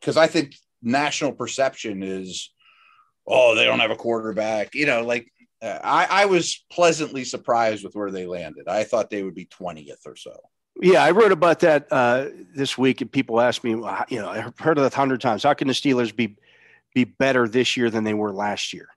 because 0.00 0.16
I 0.16 0.26
think 0.26 0.54
national 0.82 1.32
perception 1.32 2.02
is, 2.02 2.50
oh, 3.26 3.54
they 3.54 3.64
don't 3.64 3.80
have 3.80 3.90
a 3.90 3.96
quarterback. 3.96 4.74
You 4.74 4.86
know, 4.86 5.04
like 5.04 5.32
uh, 5.62 5.78
I, 5.82 6.06
I 6.22 6.26
was 6.26 6.64
pleasantly 6.70 7.24
surprised 7.24 7.84
with 7.84 7.94
where 7.94 8.10
they 8.10 8.26
landed. 8.26 8.68
I 8.68 8.84
thought 8.84 9.10
they 9.10 9.22
would 9.22 9.34
be 9.34 9.46
twentieth 9.46 10.06
or 10.06 10.16
so. 10.16 10.38
Yeah, 10.80 11.02
I 11.02 11.10
wrote 11.10 11.32
about 11.32 11.60
that 11.60 11.88
uh, 11.90 12.28
this 12.54 12.78
week, 12.78 13.00
and 13.00 13.12
people 13.12 13.40
ask 13.40 13.62
me, 13.64 13.70
you 13.70 14.20
know, 14.20 14.28
I've 14.30 14.58
heard 14.58 14.78
of 14.78 14.84
that 14.84 14.94
a 14.94 14.96
hundred 14.96 15.20
times. 15.20 15.42
How 15.42 15.54
can 15.54 15.68
the 15.68 15.74
Steelers 15.74 16.14
be 16.14 16.36
be 16.94 17.04
better 17.04 17.46
this 17.46 17.76
year 17.76 17.90
than 17.90 18.04
they 18.04 18.14
were 18.14 18.32
last 18.32 18.72
year? 18.72 18.88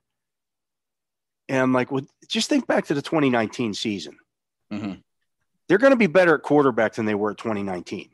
And 1.48 1.58
I'm 1.58 1.72
like, 1.72 1.92
well, 1.92 2.04
just 2.28 2.48
think 2.48 2.66
back 2.66 2.86
to 2.86 2.94
the 2.94 3.02
2019 3.02 3.74
season. 3.74 4.16
Mhm. 4.72 5.02
They're 5.68 5.78
going 5.78 5.92
to 5.92 5.96
be 5.96 6.06
better 6.06 6.34
at 6.34 6.42
quarterback 6.42 6.94
than 6.94 7.06
they 7.06 7.14
were 7.14 7.32
at 7.32 7.38
2019. 7.38 8.10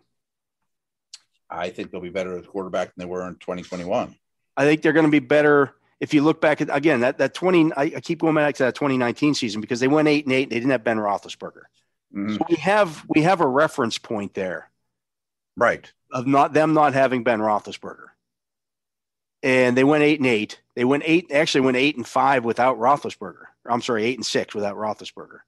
I 1.48 1.70
think 1.70 1.90
they'll 1.90 2.00
be 2.00 2.10
better 2.10 2.38
at 2.38 2.46
quarterback 2.46 2.94
than 2.94 3.06
they 3.06 3.10
were 3.10 3.26
in 3.26 3.34
2021. 3.36 4.14
I 4.56 4.64
think 4.64 4.82
they're 4.82 4.92
going 4.92 5.06
to 5.06 5.10
be 5.10 5.18
better 5.20 5.74
if 6.00 6.14
you 6.14 6.22
look 6.22 6.40
back 6.40 6.60
at 6.60 6.74
again 6.74 7.00
that 7.00 7.18
that 7.18 7.34
20. 7.34 7.72
I, 7.76 7.82
I 7.82 8.00
keep 8.00 8.20
going 8.20 8.34
back 8.34 8.54
to 8.56 8.64
that 8.64 8.74
2019 8.74 9.34
season 9.34 9.60
because 9.60 9.80
they 9.80 9.88
went 9.88 10.08
eight 10.08 10.24
and 10.24 10.32
eight. 10.32 10.44
And 10.44 10.52
they 10.52 10.56
didn't 10.56 10.70
have 10.72 10.82
Ben 10.84 10.96
Roethlisberger, 10.96 11.62
Mhm. 12.14 12.36
so 12.38 12.46
we 12.48 12.56
have 12.56 13.04
we 13.08 13.22
have 13.22 13.40
a 13.40 13.46
reference 13.46 13.98
point 13.98 14.34
there. 14.34 14.70
Right. 15.56 15.92
of 16.12 16.26
not 16.26 16.52
them 16.54 16.72
not 16.74 16.94
having 16.94 17.22
Ben 17.22 17.38
Roethlisberger. 17.38 18.06
And 19.42 19.76
they 19.76 19.84
went 19.84 20.02
eight 20.02 20.20
and 20.20 20.26
eight. 20.26 20.60
They 20.74 20.84
went 20.84 21.02
eight, 21.06 21.30
actually 21.32 21.62
went 21.62 21.76
eight 21.76 21.96
and 21.96 22.06
five 22.06 22.44
without 22.44 22.78
Roethlisberger. 22.78 23.44
I'm 23.66 23.80
sorry, 23.82 24.04
eight 24.04 24.16
and 24.18 24.26
six 24.26 24.54
without 24.54 24.76
Roethlisberger. 24.76 25.38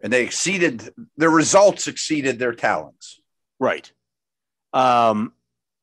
And 0.00 0.12
they 0.12 0.22
exceeded 0.22 0.90
their 1.16 1.30
results 1.30 1.88
exceeded 1.88 2.38
their 2.38 2.52
talents. 2.54 3.20
Right. 3.58 3.90
Um, 4.72 5.32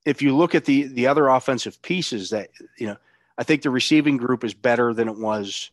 if 0.05 0.21
you 0.21 0.35
look 0.35 0.55
at 0.55 0.65
the 0.65 0.83
the 0.83 1.07
other 1.07 1.27
offensive 1.27 1.81
pieces 1.81 2.29
that 2.31 2.49
you 2.77 2.87
know, 2.87 2.97
I 3.37 3.43
think 3.43 3.61
the 3.61 3.69
receiving 3.69 4.17
group 4.17 4.43
is 4.43 4.53
better 4.53 4.93
than 4.93 5.07
it 5.07 5.17
was 5.17 5.71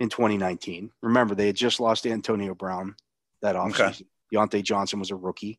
in 0.00 0.08
2019. 0.08 0.90
Remember, 1.02 1.34
they 1.34 1.46
had 1.46 1.56
just 1.56 1.80
lost 1.80 2.06
Antonio 2.06 2.54
Brown 2.54 2.94
that 3.42 3.56
offseason. 3.56 4.02
Diontae 4.32 4.62
Johnson 4.62 4.98
was 4.98 5.10
a 5.10 5.16
rookie. 5.16 5.58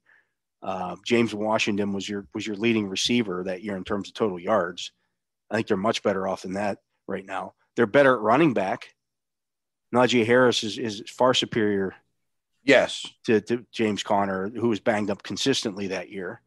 Uh, 0.61 0.95
James 1.05 1.33
Washington 1.33 1.93
was 1.93 2.07
your 2.09 2.27
was 2.33 2.45
your 2.45 2.55
leading 2.55 2.87
receiver 2.89 3.43
that 3.45 3.63
year 3.63 3.77
in 3.77 3.83
terms 3.83 4.09
of 4.09 4.13
total 4.13 4.39
yards. 4.39 4.91
I 5.49 5.55
think 5.55 5.67
they're 5.67 5.77
much 5.77 6.03
better 6.03 6.27
off 6.27 6.41
than 6.41 6.53
that 6.53 6.79
right 7.07 7.25
now. 7.25 7.53
They're 7.75 7.85
better 7.85 8.15
at 8.15 8.21
running 8.21 8.53
back. 8.53 8.93
Najee 9.95 10.25
Harris 10.25 10.63
is, 10.63 10.77
is 10.77 11.03
far 11.09 11.33
superior 11.33 11.95
Yes. 12.63 13.05
to, 13.25 13.39
to 13.41 13.65
James 13.71 14.03
Conner, 14.03 14.49
who 14.49 14.67
was 14.67 14.81
banged 14.81 15.09
up 15.09 15.23
consistently 15.23 15.87
that 15.87 16.11
year. 16.11 16.41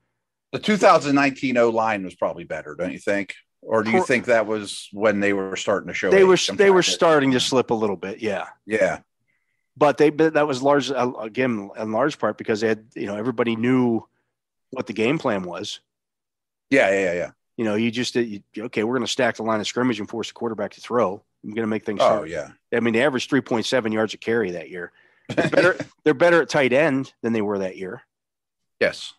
The 0.52 0.58
2019 0.58 1.56
O 1.56 1.70
line 1.70 2.04
was 2.04 2.14
probably 2.14 2.44
better, 2.44 2.74
don't 2.74 2.92
you 2.92 2.98
think? 2.98 3.34
Or 3.62 3.82
do 3.82 3.90
you 3.90 4.04
think 4.04 4.26
that 4.26 4.46
was 4.46 4.88
when 4.92 5.20
they 5.20 5.32
were 5.32 5.54
starting 5.56 5.88
to 5.88 5.94
show 5.94 6.10
They 6.10 6.24
were 6.24 6.38
they 6.54 6.70
were 6.70 6.82
starting 6.82 7.32
to 7.32 7.40
slip 7.40 7.70
a 7.70 7.74
little 7.74 7.96
bit, 7.96 8.20
yeah. 8.20 8.48
Yeah. 8.66 9.00
But 9.76 9.98
they 9.98 10.10
but 10.10 10.34
that 10.34 10.46
was 10.46 10.62
large 10.62 10.90
uh, 10.90 11.12
again 11.20 11.70
in 11.76 11.92
large 11.92 12.18
part 12.18 12.38
because 12.38 12.60
they 12.60 12.68
had 12.68 12.86
you 12.94 13.06
know 13.06 13.16
everybody 13.16 13.56
knew 13.56 14.06
what 14.70 14.86
the 14.86 14.92
game 14.92 15.18
plan 15.18 15.42
was. 15.42 15.80
Yeah. 16.70 16.90
Yeah. 16.90 17.12
Yeah. 17.12 17.30
You 17.56 17.64
know, 17.64 17.74
you 17.74 17.90
just 17.90 18.14
you, 18.14 18.42
okay, 18.56 18.84
we're 18.84 18.94
going 18.94 19.06
to 19.06 19.12
stack 19.12 19.36
the 19.36 19.42
line 19.42 19.60
of 19.60 19.66
scrimmage 19.66 20.00
and 20.00 20.08
force 20.08 20.28
the 20.28 20.34
quarterback 20.34 20.72
to 20.72 20.80
throw. 20.80 21.22
I'm 21.44 21.50
going 21.50 21.62
to 21.62 21.66
make 21.66 21.84
things. 21.84 22.00
Oh, 22.00 22.08
hard. 22.08 22.30
yeah. 22.30 22.50
I 22.72 22.80
mean, 22.80 22.94
they 22.94 23.04
averaged 23.04 23.30
3.7 23.30 23.92
yards 23.92 24.14
a 24.14 24.16
carry 24.16 24.52
that 24.52 24.70
year. 24.70 24.92
They're 25.28 25.50
better, 25.50 25.76
they're 26.04 26.14
better 26.14 26.42
at 26.42 26.48
tight 26.48 26.72
end 26.72 27.12
than 27.22 27.34
they 27.34 27.42
were 27.42 27.58
that 27.58 27.76
year. 27.76 28.02
Yes. 28.80 29.12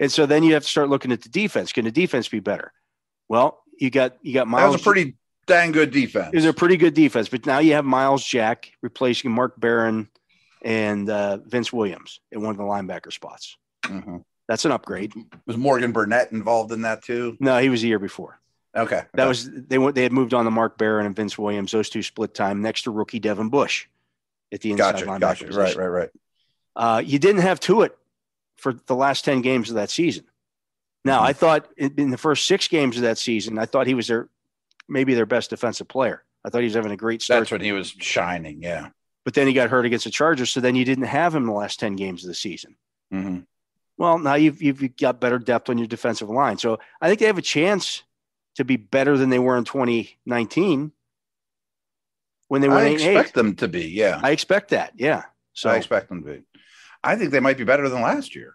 And 0.00 0.10
so 0.10 0.26
then 0.26 0.44
you 0.44 0.54
have 0.54 0.62
to 0.62 0.68
start 0.68 0.88
looking 0.88 1.12
at 1.12 1.22
the 1.22 1.28
defense. 1.28 1.72
Can 1.72 1.84
the 1.84 1.90
defense 1.90 2.28
be 2.28 2.40
better? 2.40 2.72
Well, 3.28 3.62
you 3.78 3.90
got 3.90 4.16
you 4.22 4.34
got 4.34 4.48
Myles. 4.48 4.72
That 4.72 4.72
was 4.72 4.80
a 4.80 4.84
pretty 4.84 5.14
dang 5.46 5.72
good 5.72 5.90
defense. 5.90 6.30
It 6.32 6.36
was 6.36 6.44
a 6.44 6.52
pretty 6.52 6.76
good 6.76 6.94
defense, 6.94 7.28
but 7.28 7.46
now 7.46 7.58
you 7.58 7.74
have 7.74 7.84
Myles 7.84 8.24
Jack 8.24 8.72
replacing 8.82 9.30
Mark 9.30 9.58
Barron 9.58 10.08
and 10.62 11.08
uh, 11.08 11.38
Vince 11.38 11.72
Williams 11.72 12.20
in 12.32 12.42
one 12.42 12.50
of 12.50 12.56
the 12.56 12.64
linebacker 12.64 13.12
spots. 13.12 13.56
Mhm. 13.84 14.24
That's 14.48 14.64
an 14.64 14.72
upgrade. 14.72 15.12
Was 15.46 15.56
Morgan 15.56 15.92
Burnett 15.92 16.32
involved 16.32 16.72
in 16.72 16.82
that 16.82 17.02
too? 17.02 17.36
No, 17.38 17.58
he 17.58 17.68
was 17.68 17.82
the 17.82 17.88
year 17.88 17.98
before. 17.98 18.40
Okay. 18.74 19.02
That 19.14 19.22
okay. 19.22 19.28
was 19.28 19.50
they 19.50 19.78
went. 19.78 19.94
They 19.94 20.02
had 20.02 20.12
moved 20.12 20.32
on 20.34 20.44
to 20.44 20.50
Mark 20.50 20.78
Barron 20.78 21.06
and 21.06 21.14
Vince 21.14 21.36
Williams. 21.36 21.72
Those 21.72 21.90
two 21.90 22.02
split 22.02 22.34
time 22.34 22.62
next 22.62 22.82
to 22.82 22.90
rookie 22.90 23.18
Devin 23.18 23.50
Bush 23.50 23.86
at 24.52 24.60
the 24.60 24.72
inside 24.72 24.92
gotcha. 24.92 25.06
linebacker 25.06 25.20
Gotcha. 25.20 25.58
Right. 25.58 25.76
Right. 25.76 25.86
Right. 25.86 26.10
Uh, 26.76 27.02
you 27.04 27.18
didn't 27.18 27.42
have 27.42 27.60
Tuitt 27.60 27.90
for 28.56 28.72
the 28.72 28.94
last 28.94 29.24
ten 29.24 29.42
games 29.42 29.68
of 29.68 29.76
that 29.76 29.90
season. 29.90 30.24
Now. 31.04 31.22
I 31.22 31.32
thought 31.32 31.68
in, 31.76 32.10
the 32.10 32.18
first 32.18 32.46
six 32.46 32.68
games 32.68 32.96
of 32.96 33.02
that 33.02 33.18
season, 33.18 33.58
I 33.58 33.66
thought 33.66 33.86
he 33.86 33.94
was 33.94 34.08
their 34.08 34.28
maybe 34.88 35.14
their 35.14 35.26
best 35.26 35.50
defensive 35.50 35.88
player. 35.88 36.24
I 36.44 36.50
thought 36.50 36.58
he 36.58 36.64
was 36.66 36.74
having 36.74 36.92
a 36.92 36.96
great 36.96 37.22
start. 37.22 37.40
That's 37.40 37.50
when 37.52 37.60
he 37.60 37.72
was 37.72 37.88
shining. 37.98 38.62
Yeah. 38.62 38.88
but 39.24 39.34
then 39.34 39.46
he 39.46 39.52
got 39.52 39.70
hurt 39.70 39.84
against 39.86 40.04
the 40.04 40.10
Chargers, 40.10 40.50
so 40.50 40.60
then 40.60 40.74
you 40.76 40.84
didn't 40.84 41.04
have 41.04 41.34
him 41.34 41.46
the 41.46 41.52
last 41.52 41.80
ten 41.80 41.96
games 41.96 42.24
of 42.24 42.28
the 42.28 42.34
season. 42.34 42.76
hmm 43.10 43.40
Well, 43.96 44.18
now 44.18 44.34
you've 44.34 44.62
you've 44.62 44.96
got 44.96 45.20
better 45.20 45.38
depth 45.38 45.68
on 45.70 45.78
your 45.78 45.86
defensive 45.86 46.28
line, 46.30 46.58
so 46.58 46.78
I 47.00 47.08
think 47.08 47.20
they 47.20 47.26
have 47.26 47.38
a 47.38 47.42
chance 47.42 48.02
to 48.56 48.64
be 48.64 48.76
better 48.76 49.16
than 49.16 49.30
they 49.30 49.38
were 49.38 49.56
in 49.56 49.64
2019 49.64 50.92
when 52.48 52.60
they 52.60 52.68
went 52.68 52.80
I 52.80 52.88
expect 52.88 53.28
eight. 53.28 53.34
them 53.34 53.54
to 53.56 53.68
be. 53.68 53.86
Yeah. 53.88 54.20
I 54.22 54.30
expect 54.30 54.70
that, 54.70 54.92
yeah. 54.96 55.24
So 55.52 55.70
I, 55.70 55.76
expect 55.76 56.08
them 56.08 56.24
to 56.24 56.30
be. 56.32 56.42
I 57.04 57.14
think 57.16 57.30
they 57.30 57.40
might 57.40 57.58
be 57.58 57.64
better 57.64 57.88
than 57.88 58.00
last 58.02 58.34
year. 58.34 58.54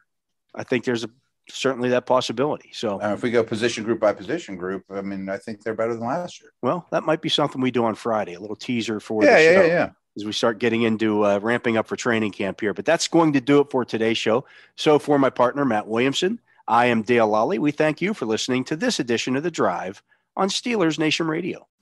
I 0.55 0.63
think 0.63 0.83
there's 0.83 1.03
a 1.03 1.09
certainly 1.49 1.89
that 1.89 2.05
possibility. 2.05 2.69
So 2.73 3.01
Uh, 3.01 3.13
if 3.13 3.21
we 3.23 3.31
go 3.31 3.43
position 3.43 3.83
group 3.83 3.99
by 3.99 4.13
position 4.13 4.55
group, 4.55 4.83
I 4.89 5.01
mean, 5.01 5.27
I 5.29 5.37
think 5.37 5.61
they're 5.63 5.73
better 5.73 5.93
than 5.93 6.05
last 6.07 6.41
year. 6.41 6.51
well, 6.61 6.87
that 6.91 7.03
might 7.03 7.21
be 7.21 7.29
something 7.29 7.59
we 7.61 7.71
do 7.71 7.83
on 7.85 7.95
Friday, 7.95 8.33
a 8.33 8.39
little 8.39 8.55
teaser 8.55 8.99
for 8.99 9.23
Yeah, 9.23 9.35
the 9.37 9.43
yeah, 9.43 9.53
show 9.53 9.61
yeah, 9.61 9.67
yeah. 9.67 9.89
as 10.15 10.25
we 10.25 10.31
start 10.31 10.59
getting 10.59 10.83
into 10.83 11.25
uh, 11.25 11.39
ramping 11.39 11.75
up 11.77 11.87
for 11.87 11.95
training 11.95 12.31
camp 12.31 12.61
here. 12.61 12.73
But 12.73 12.85
that's 12.85 13.07
going 13.07 13.33
to 13.33 13.41
do 13.41 13.59
it 13.59 13.69
for 13.71 13.83
today's 13.85 14.17
show. 14.17 14.45
So 14.75 14.99
for 14.99 15.19
my 15.19 15.29
partner 15.29 15.65
Matt 15.65 15.87
Williamson, 15.87 16.39
I 16.67 16.85
am 16.85 17.01
Dale 17.01 17.27
Lolley. 17.29 17.59
We 17.59 17.71
thank 17.71 18.01
you 18.01 18.13
for 18.13 18.25
listening 18.25 18.63
to 18.65 18.75
this 18.75 18.99
edition 18.99 19.35
of 19.35 19.43
the 19.43 19.51
Drive 19.51 20.01
on 20.37 20.47
Steelers 20.49 20.97
Nation 20.97 21.27
Radio. 21.27 21.67